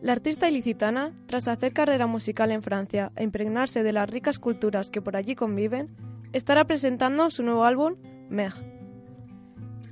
La 0.03 0.11
artista 0.11 0.47
ilicitana, 0.47 1.11
tras 1.25 1.47
hacer 1.47 1.73
carrera 1.73 2.05
musical 2.05 2.51
en 2.51 2.61
Francia 2.61 3.11
e 3.15 3.23
impregnarse 3.23 3.81
de 3.81 3.93
las 3.93 4.07
ricas 4.07 4.37
culturas 4.37 4.91
que 4.91 5.01
por 5.01 5.15
allí 5.15 5.33
conviven, 5.33 5.89
estará 6.33 6.65
presentando 6.65 7.31
su 7.31 7.41
nuevo 7.41 7.65
álbum, 7.65 7.95
Meg. 8.29 8.53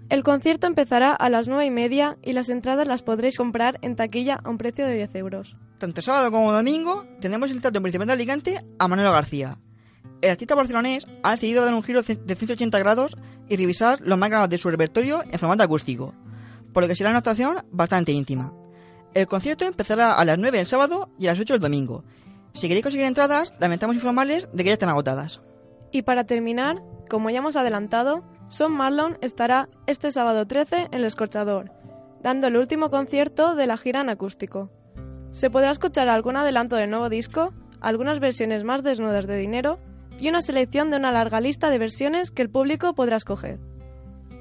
El 0.09 0.21
concierto 0.23 0.67
empezará 0.67 1.11
a 1.13 1.27
las 1.29 1.47
nueve 1.47 1.65
y 1.65 1.71
media 1.71 2.19
y 2.21 2.33
las 2.33 2.49
entradas 2.49 2.87
las 2.87 3.01
podréis 3.01 3.37
comprar 3.37 3.79
en 3.81 3.95
taquilla 3.95 4.41
a 4.43 4.47
un 4.47 4.59
precio 4.59 4.85
de 4.85 4.93
10 4.93 5.15
euros. 5.15 5.57
Tanto 5.79 6.03
sábado 6.03 6.29
como 6.29 6.53
domingo 6.53 7.03
tenemos 7.19 7.49
el 7.49 7.61
Teatro 7.61 7.81
Municipal 7.81 8.05
de 8.05 8.13
Alicante 8.13 8.63
a 8.77 8.87
Manuel 8.87 9.09
García. 9.09 9.57
El 10.23 10.29
artista 10.29 10.55
barcelonés 10.55 11.05
ha 11.21 11.31
decidido 11.31 11.65
dar 11.65 11.73
un 11.73 11.83
giro 11.83 12.01
de 12.01 12.35
180 12.35 12.79
grados 12.79 13.17
y 13.49 13.57
revisar 13.57 13.99
los 13.99 14.17
más 14.17 14.49
de 14.49 14.57
su 14.57 14.69
repertorio 14.71 15.21
en 15.29 15.37
formato 15.37 15.63
acústico, 15.63 16.13
por 16.71 16.81
lo 16.81 16.87
que 16.87 16.95
será 16.95 17.09
una 17.09 17.19
actuación 17.19 17.57
bastante 17.71 18.13
íntima. 18.13 18.53
El 19.13 19.27
concierto 19.27 19.65
empezará 19.65 20.13
a 20.13 20.23
las 20.23 20.39
9 20.39 20.61
el 20.61 20.65
sábado 20.65 21.09
y 21.19 21.27
a 21.27 21.31
las 21.31 21.41
8 21.41 21.55
el 21.55 21.59
domingo. 21.59 22.05
Si 22.53 22.69
queréis 22.69 22.83
conseguir 22.83 23.05
entradas, 23.05 23.53
lamentamos 23.59 23.97
informarles 23.97 24.47
de 24.53 24.63
que 24.63 24.69
ya 24.69 24.73
están 24.73 24.87
agotadas. 24.87 25.41
Y 25.91 26.03
para 26.03 26.23
terminar, 26.23 26.81
como 27.09 27.29
ya 27.29 27.39
hemos 27.39 27.57
adelantado, 27.57 28.23
Son 28.47 28.71
Marlon 28.71 29.17
estará 29.19 29.67
este 29.87 30.09
sábado 30.09 30.47
13 30.47 30.83
en 30.83 30.93
El 30.93 31.03
Escorchador, 31.03 31.69
dando 32.21 32.47
el 32.47 32.55
último 32.55 32.89
concierto 32.89 33.55
de 33.55 33.67
la 33.67 33.75
gira 33.75 33.99
en 33.99 34.07
acústico. 34.07 34.69
Se 35.31 35.49
podrá 35.49 35.71
escuchar 35.71 36.07
algún 36.07 36.37
adelanto 36.37 36.77
del 36.77 36.91
nuevo 36.91 37.09
disco, 37.09 37.53
algunas 37.81 38.21
versiones 38.21 38.63
más 38.63 38.83
desnudas 38.83 39.27
de 39.27 39.35
dinero 39.35 39.79
y 40.19 40.29
una 40.29 40.41
selección 40.41 40.89
de 40.89 40.97
una 40.97 41.11
larga 41.11 41.41
lista 41.41 41.69
de 41.69 41.77
versiones 41.77 42.31
que 42.31 42.41
el 42.41 42.49
público 42.49 42.93
podrá 42.93 43.17
escoger. 43.17 43.59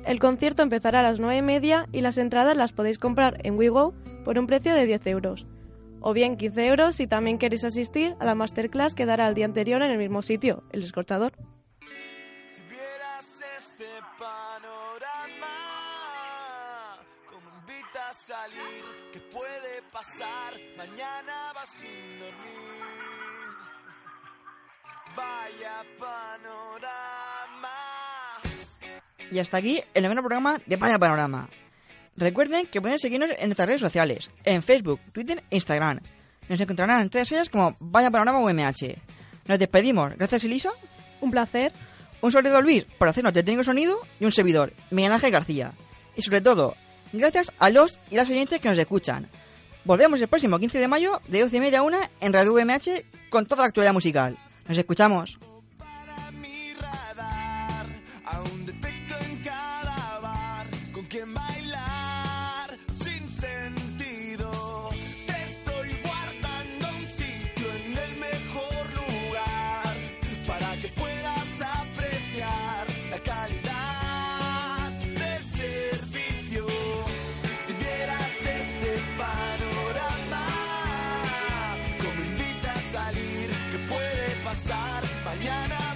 El 0.05 0.19
concierto 0.19 0.63
empezará 0.63 1.01
a 1.01 1.03
las 1.05 1.21
9 1.21 1.37
y 1.37 1.43
media 1.43 1.89
y 1.93 2.01
las 2.01 2.19
entradas 2.19 2.57
las 2.57 2.73
podéis 2.73 2.99
comprar 2.99 3.39
en 3.45 3.57
WeGo 3.57 3.95
por 4.25 4.39
un 4.39 4.47
precio 4.47 4.75
de 4.75 4.87
10 4.87 5.07
euros. 5.07 5.47
O 6.01 6.13
bien 6.13 6.37
15 6.37 6.67
euros 6.67 6.97
si 6.97 7.07
también 7.07 7.39
queréis 7.39 7.65
asistir 7.65 8.17
a 8.19 8.25
la 8.25 8.35
masterclass 8.35 8.95
que 8.95 9.07
dará 9.07 9.29
el 9.29 9.35
día 9.35 9.45
anterior 9.45 9.83
en 9.83 9.93
el 9.93 9.99
mismo 9.99 10.23
sitio, 10.23 10.65
el 10.73 10.83
escorchador. 10.83 11.33
Si 12.49 12.63
vieras 12.63 13.45
este 13.57 13.87
panorama, 14.19 15.47
como 17.31 17.49
invita 17.61 18.11
a 18.11 18.15
salir, 18.15 18.85
¿qué 19.13 19.21
puede 19.21 19.83
pasar? 19.93 20.55
Mañana 20.77 21.53
vas 21.55 21.69
sin 21.69 22.19
dormir. 22.19 22.62
Vaya 25.17 25.85
panorama. 25.99 27.69
Y 29.31 29.39
hasta 29.39 29.57
aquí 29.57 29.83
el 29.95 30.03
noveno 30.03 30.23
programa 30.23 30.59
de 30.67 30.77
Vaya 30.77 30.99
Panorama. 30.99 31.49
Recuerden 32.17 32.67
que 32.67 32.81
pueden 32.81 32.99
seguirnos 32.99 33.31
en 33.39 33.49
nuestras 33.49 33.67
redes 33.67 33.81
sociales, 33.81 34.31
en 34.45 34.63
Facebook, 34.63 35.01
Twitter 35.13 35.43
e 35.51 35.57
Instagram. 35.57 36.01
Nos 36.49 36.61
encontrarán 36.61 37.01
en 37.03 37.11
todas 37.11 37.31
ellas 37.33 37.49
como 37.49 37.77
Vaya 37.81 38.11
Panorama 38.11 38.41
UMH. 38.41 38.97
Nos 39.47 39.59
despedimos. 39.59 40.17
Gracias, 40.17 40.45
Elisa. 40.45 40.71
Un 41.21 41.31
placer. 41.31 41.73
Un 42.21 42.31
saludo 42.31 42.59
a 42.59 42.61
Luis 42.61 42.85
por 42.99 43.09
hacernos 43.09 43.33
de 43.33 43.43
técnico 43.43 43.65
sonido 43.65 43.99
y 44.21 44.25
un 44.25 44.33
servidor, 44.33 44.73
Miguel 44.91 45.13
Ángel 45.13 45.31
García. 45.31 45.73
Y 46.15 46.23
sobre 46.23 46.41
todo, 46.41 46.77
gracias 47.13 47.53
a 47.59 47.71
los 47.71 47.99
y 48.11 48.17
las 48.17 48.29
oyentes 48.31 48.61
que 48.61 48.69
nos 48.69 48.79
escuchan. 48.79 49.29
Volvemos 49.85 50.21
el 50.21 50.29
próximo 50.29 50.59
15 50.59 50.79
de 50.79 50.87
mayo 50.87 51.21
de 51.27 51.41
12 51.41 51.57
y 51.57 51.61
media 51.61 51.81
a 51.81 51.83
1 51.83 51.99
en 52.21 52.33
Radio 52.33 52.55
UMH 52.55 53.05
con 53.31 53.47
toda 53.47 53.63
la 53.63 53.69
actualidad 53.69 53.93
musical. 53.93 54.39
Nos 54.69 54.79
escuchamos. 54.79 55.39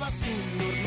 Mañana 0.06 0.12
vas 0.14 0.85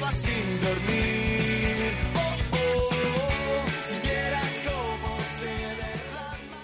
va 0.00 0.12
sin 0.12 0.60
dormir. 0.62 1.94
Oh, 2.14 2.36
oh, 2.52 2.90
oh, 2.92 3.64
si 3.82 3.96
vieras 4.06 4.64
cómo 4.66 5.12
se 5.38 5.54
derrama. 5.80 6.60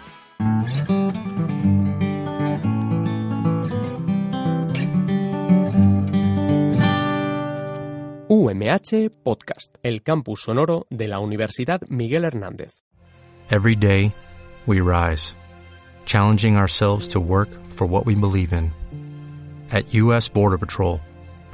UMH 8.28 9.10
Podcast, 9.22 9.76
el 9.82 10.02
campus 10.02 10.42
sonoro 10.42 10.86
de 10.90 11.08
la 11.08 11.20
Universidad 11.20 11.80
Miguel 11.88 12.24
Hernández. 12.24 12.82
Every 13.48 13.76
day, 13.76 14.12
we 14.66 14.80
rise, 14.80 15.36
challenging 16.04 16.56
ourselves 16.56 17.08
to 17.08 17.20
work 17.20 17.48
for 17.64 17.86
what 17.86 18.04
we 18.04 18.16
believe 18.16 18.52
in. 18.52 18.72
At 19.70 19.94
U.S. 19.94 20.28
Border 20.28 20.58
Patrol, 20.58 21.00